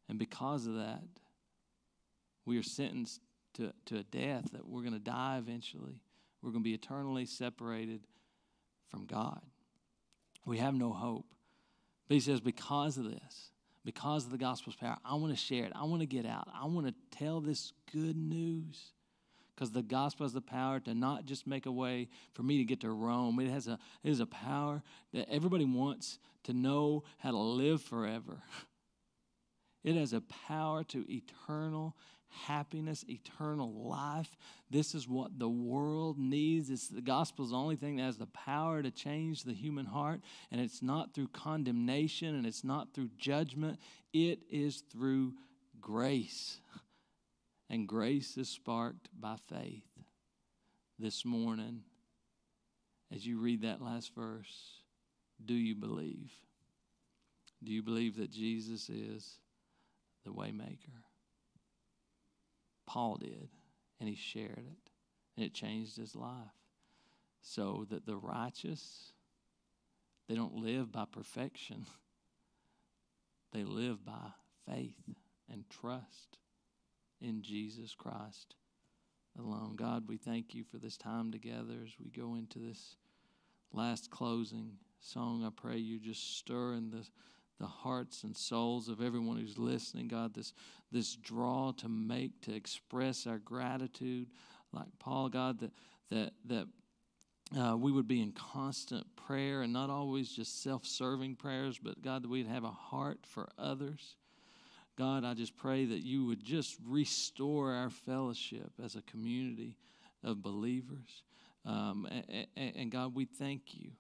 And 0.09 0.19
because 0.19 0.67
of 0.67 0.75
that, 0.77 1.03
we 2.45 2.59
are 2.59 2.63
sentenced 2.63 3.21
to, 3.55 3.73
to 3.87 3.99
a 3.99 4.03
death 4.03 4.51
that 4.53 4.67
we're 4.67 4.81
going 4.81 4.95
to 4.95 4.99
die 4.99 5.37
eventually. 5.39 6.01
We're 6.43 6.51
going 6.51 6.65
to 6.65 6.69
be 6.69 6.75
eternally 6.75 7.27
separated 7.27 8.01
from 8.91 9.07
God. 9.07 9.43
We 10.45 10.59
have 10.59 10.75
no 10.75 10.93
hope. 10.93 11.27
But 12.09 12.15
he 12.15 12.21
says, 12.21 12.41
because 12.41 12.99
of 12.99 13.05
this, 13.05 13.51
because 13.85 14.25
of 14.25 14.31
the 14.31 14.39
gospel's 14.39 14.77
power, 14.77 14.97
I 15.05 15.15
want 15.15 15.33
to 15.33 15.39
share 15.39 15.65
it. 15.65 15.73
I 15.75 15.85
want 15.85 16.01
to 16.01 16.07
get 16.07 16.27
out. 16.27 16.49
I 16.55 16.67
want 16.67 16.87
to 16.87 16.95
tell 17.17 17.41
this 17.41 17.73
good 17.93 18.17
news. 18.17 18.93
Because 19.55 19.71
the 19.71 19.83
gospel 19.83 20.25
has 20.25 20.33
the 20.33 20.41
power 20.41 20.81
to 20.81 20.95
not 20.95 21.27
just 21.27 21.47
make 21.47 21.67
a 21.67 21.71
way 21.71 22.09
for 22.33 22.43
me 22.43 22.59
to 22.59 22.65
get 22.65 22.81
to 22.81 22.91
Rome. 22.91 23.39
It 23.39 23.51
has 23.51 23.69
a 23.69 23.79
it 24.03 24.11
is 24.11 24.21
a 24.21 24.27
power 24.27 24.83
that 25.13 25.29
everybody 25.31 25.65
wants 25.65 26.19
to 26.45 26.53
know 26.53 27.05
how 27.19 27.31
to 27.31 27.39
live 27.39 27.83
forever. 27.83 28.43
It 29.85 29.97
has 29.97 30.13
a 30.13 30.21
power 30.47 30.85
to 30.85 31.05
eternal 31.13 31.97
happiness, 32.47 33.05
eternal 33.09 33.73
life. 33.89 34.31
This 34.71 34.95
is 34.95 35.09
what 35.09 35.39
the 35.39 35.49
world 35.49 36.19
needs. 36.19 36.71
It's 36.71 36.89
the 36.89 37.01
gospel 37.01 37.45
is 37.45 37.51
the 37.51 37.57
only 37.57 37.77
thing 37.77 37.97
that 37.97 38.05
has 38.05 38.19
the 38.19 38.27
power 38.27 38.83
to 38.83 38.91
change 38.91 39.43
the 39.43 39.53
human 39.53 39.87
heart. 39.87 40.21
And 40.51 40.61
it's 40.61 40.83
not 40.83 41.15
through 41.15 41.29
condemnation 41.29 42.35
and 42.35 42.47
it's 42.47 42.65
not 42.65 42.95
through 42.95 43.11
judgment. 43.19 43.79
It 44.13 44.41
is 44.51 44.83
through 44.91 45.35
grace. 45.81 46.59
And 47.69 47.89
grace 47.89 48.37
is 48.37 48.49
sparked 48.49 49.09
by 49.19 49.37
faith. 49.49 49.85
This 50.99 51.25
morning, 51.25 51.81
as 53.13 53.27
you 53.27 53.41
read 53.41 53.63
that 53.63 53.83
last 53.83 54.15
verse, 54.15 54.83
do 55.45 55.55
you 55.55 55.75
believe? 55.75 56.33
Do 57.65 57.73
you 57.73 57.83
believe 57.83 58.17
that 58.17 58.31
Jesus 58.31 58.89
is 58.89 59.39
the 60.25 60.33
waymaker? 60.33 61.03
Paul 62.87 63.17
did, 63.17 63.49
and 64.01 64.09
he 64.09 64.15
shared 64.15 64.59
it, 64.59 64.91
and 65.37 65.47
it 65.47 65.55
changed 65.55 65.97
his 65.97 66.15
life. 66.15 66.53
So 67.41 67.87
that 67.91 68.07
the 68.07 68.17
righteous, 68.17 69.13
they 70.29 70.35
don't 70.35 70.57
live 70.57 70.93
by 70.93 71.05
perfection, 71.11 71.87
they 73.53 73.65
live 73.65 74.05
by 74.05 74.33
faith 74.69 75.11
and 75.51 75.65
trust 75.69 76.39
in 77.21 77.43
Jesus 77.43 77.95
Christ 77.95 78.55
alone. 79.39 79.77
God, 79.77 80.05
we 80.09 80.17
thank 80.17 80.55
you 80.55 80.65
for 80.65 80.79
this 80.79 80.97
time 80.97 81.33
together 81.33 81.75
as 81.85 81.93
we 82.03 82.11
go 82.11 82.35
into 82.35 82.59
this 82.59 82.97
last 83.73 84.11
closing 84.11 84.73
song. 85.01 85.45
I 85.45 85.51
pray 85.55 85.79
you 85.79 85.99
just 85.99 86.39
stir 86.39 86.75
in 86.75 86.91
the 86.91 87.07
the 87.63 87.69
hearts 87.69 88.25
and 88.25 88.37
souls 88.37 88.89
of 88.89 89.01
everyone 89.01 89.37
who's 89.37 89.57
listening, 89.57 90.09
God, 90.09 90.35
this, 90.35 90.53
this 90.91 91.15
draw 91.15 91.71
to 91.77 91.89
make, 91.89 92.41
to 92.43 92.53
express 92.53 93.25
our 93.25 93.39
gratitude, 93.39 94.27
like 94.73 94.89
Paul, 94.99 95.29
God, 95.29 95.61
that, 95.61 95.71
that, 96.11 96.33
that 96.47 96.67
uh, 97.57 97.77
we 97.77 97.93
would 97.93 98.09
be 98.09 98.21
in 98.21 98.33
constant 98.33 99.07
prayer 99.15 99.63
and 99.63 99.73
not 99.73 99.91
always 99.91 100.33
just 100.33 100.61
self 100.61 100.85
serving 100.85 101.37
prayers, 101.37 101.79
but 101.79 102.03
God, 102.03 102.25
that 102.25 102.29
we'd 102.29 102.49
have 102.49 102.65
a 102.65 102.71
heart 102.71 103.21
for 103.23 103.49
others. 103.57 104.17
God, 104.99 105.25
I 105.25 105.35
just 105.35 105.57
pray 105.57 105.85
that 105.85 106.03
you 106.03 106.27
would 106.27 106.43
just 106.43 106.77
restore 106.85 107.75
our 107.75 107.91
fellowship 107.91 108.73
as 108.83 108.97
a 108.97 109.03
community 109.03 109.77
of 110.25 110.43
believers. 110.43 111.23
Um, 111.65 112.09
and, 112.57 112.77
and 112.77 112.91
God, 112.91 113.15
we 113.15 113.25
thank 113.25 113.75
you. 113.75 113.93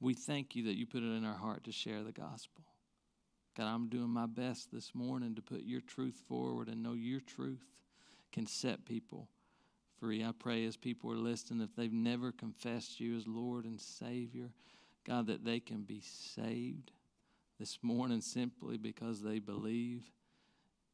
We 0.00 0.14
thank 0.14 0.56
you 0.56 0.64
that 0.64 0.78
you 0.78 0.86
put 0.86 1.02
it 1.02 1.14
in 1.14 1.26
our 1.26 1.36
heart 1.36 1.64
to 1.64 1.72
share 1.72 2.02
the 2.02 2.12
gospel. 2.12 2.64
God, 3.56 3.68
I'm 3.68 3.88
doing 3.88 4.10
my 4.10 4.26
best 4.26 4.70
this 4.70 4.94
morning 4.94 5.34
to 5.34 5.42
put 5.42 5.62
your 5.62 5.80
truth 5.80 6.20
forward 6.28 6.68
and 6.68 6.82
know 6.82 6.92
your 6.92 7.20
truth 7.20 7.64
can 8.30 8.46
set 8.46 8.84
people 8.84 9.28
free. 9.98 10.22
I 10.22 10.32
pray 10.38 10.66
as 10.66 10.76
people 10.76 11.10
are 11.10 11.16
listening, 11.16 11.62
if 11.62 11.74
they've 11.74 11.90
never 11.90 12.32
confessed 12.32 13.00
you 13.00 13.16
as 13.16 13.26
Lord 13.26 13.64
and 13.64 13.80
Savior, 13.80 14.50
God, 15.06 15.28
that 15.28 15.44
they 15.44 15.58
can 15.58 15.82
be 15.82 16.02
saved 16.02 16.90
this 17.58 17.78
morning 17.80 18.20
simply 18.20 18.76
because 18.76 19.22
they 19.22 19.38
believe 19.38 20.02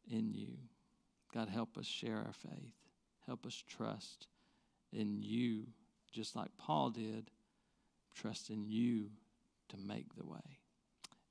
in 0.08 0.32
you. 0.32 0.56
God, 1.34 1.48
help 1.48 1.76
us 1.76 1.86
share 1.86 2.18
our 2.18 2.32
faith. 2.32 2.74
Help 3.26 3.44
us 3.44 3.60
trust 3.66 4.28
in 4.92 5.20
you, 5.20 5.64
just 6.12 6.36
like 6.36 6.50
Paul 6.58 6.90
did, 6.90 7.30
trust 8.14 8.50
in 8.50 8.66
you 8.66 9.10
to 9.70 9.76
make 9.76 10.14
the 10.14 10.26
way. 10.26 10.61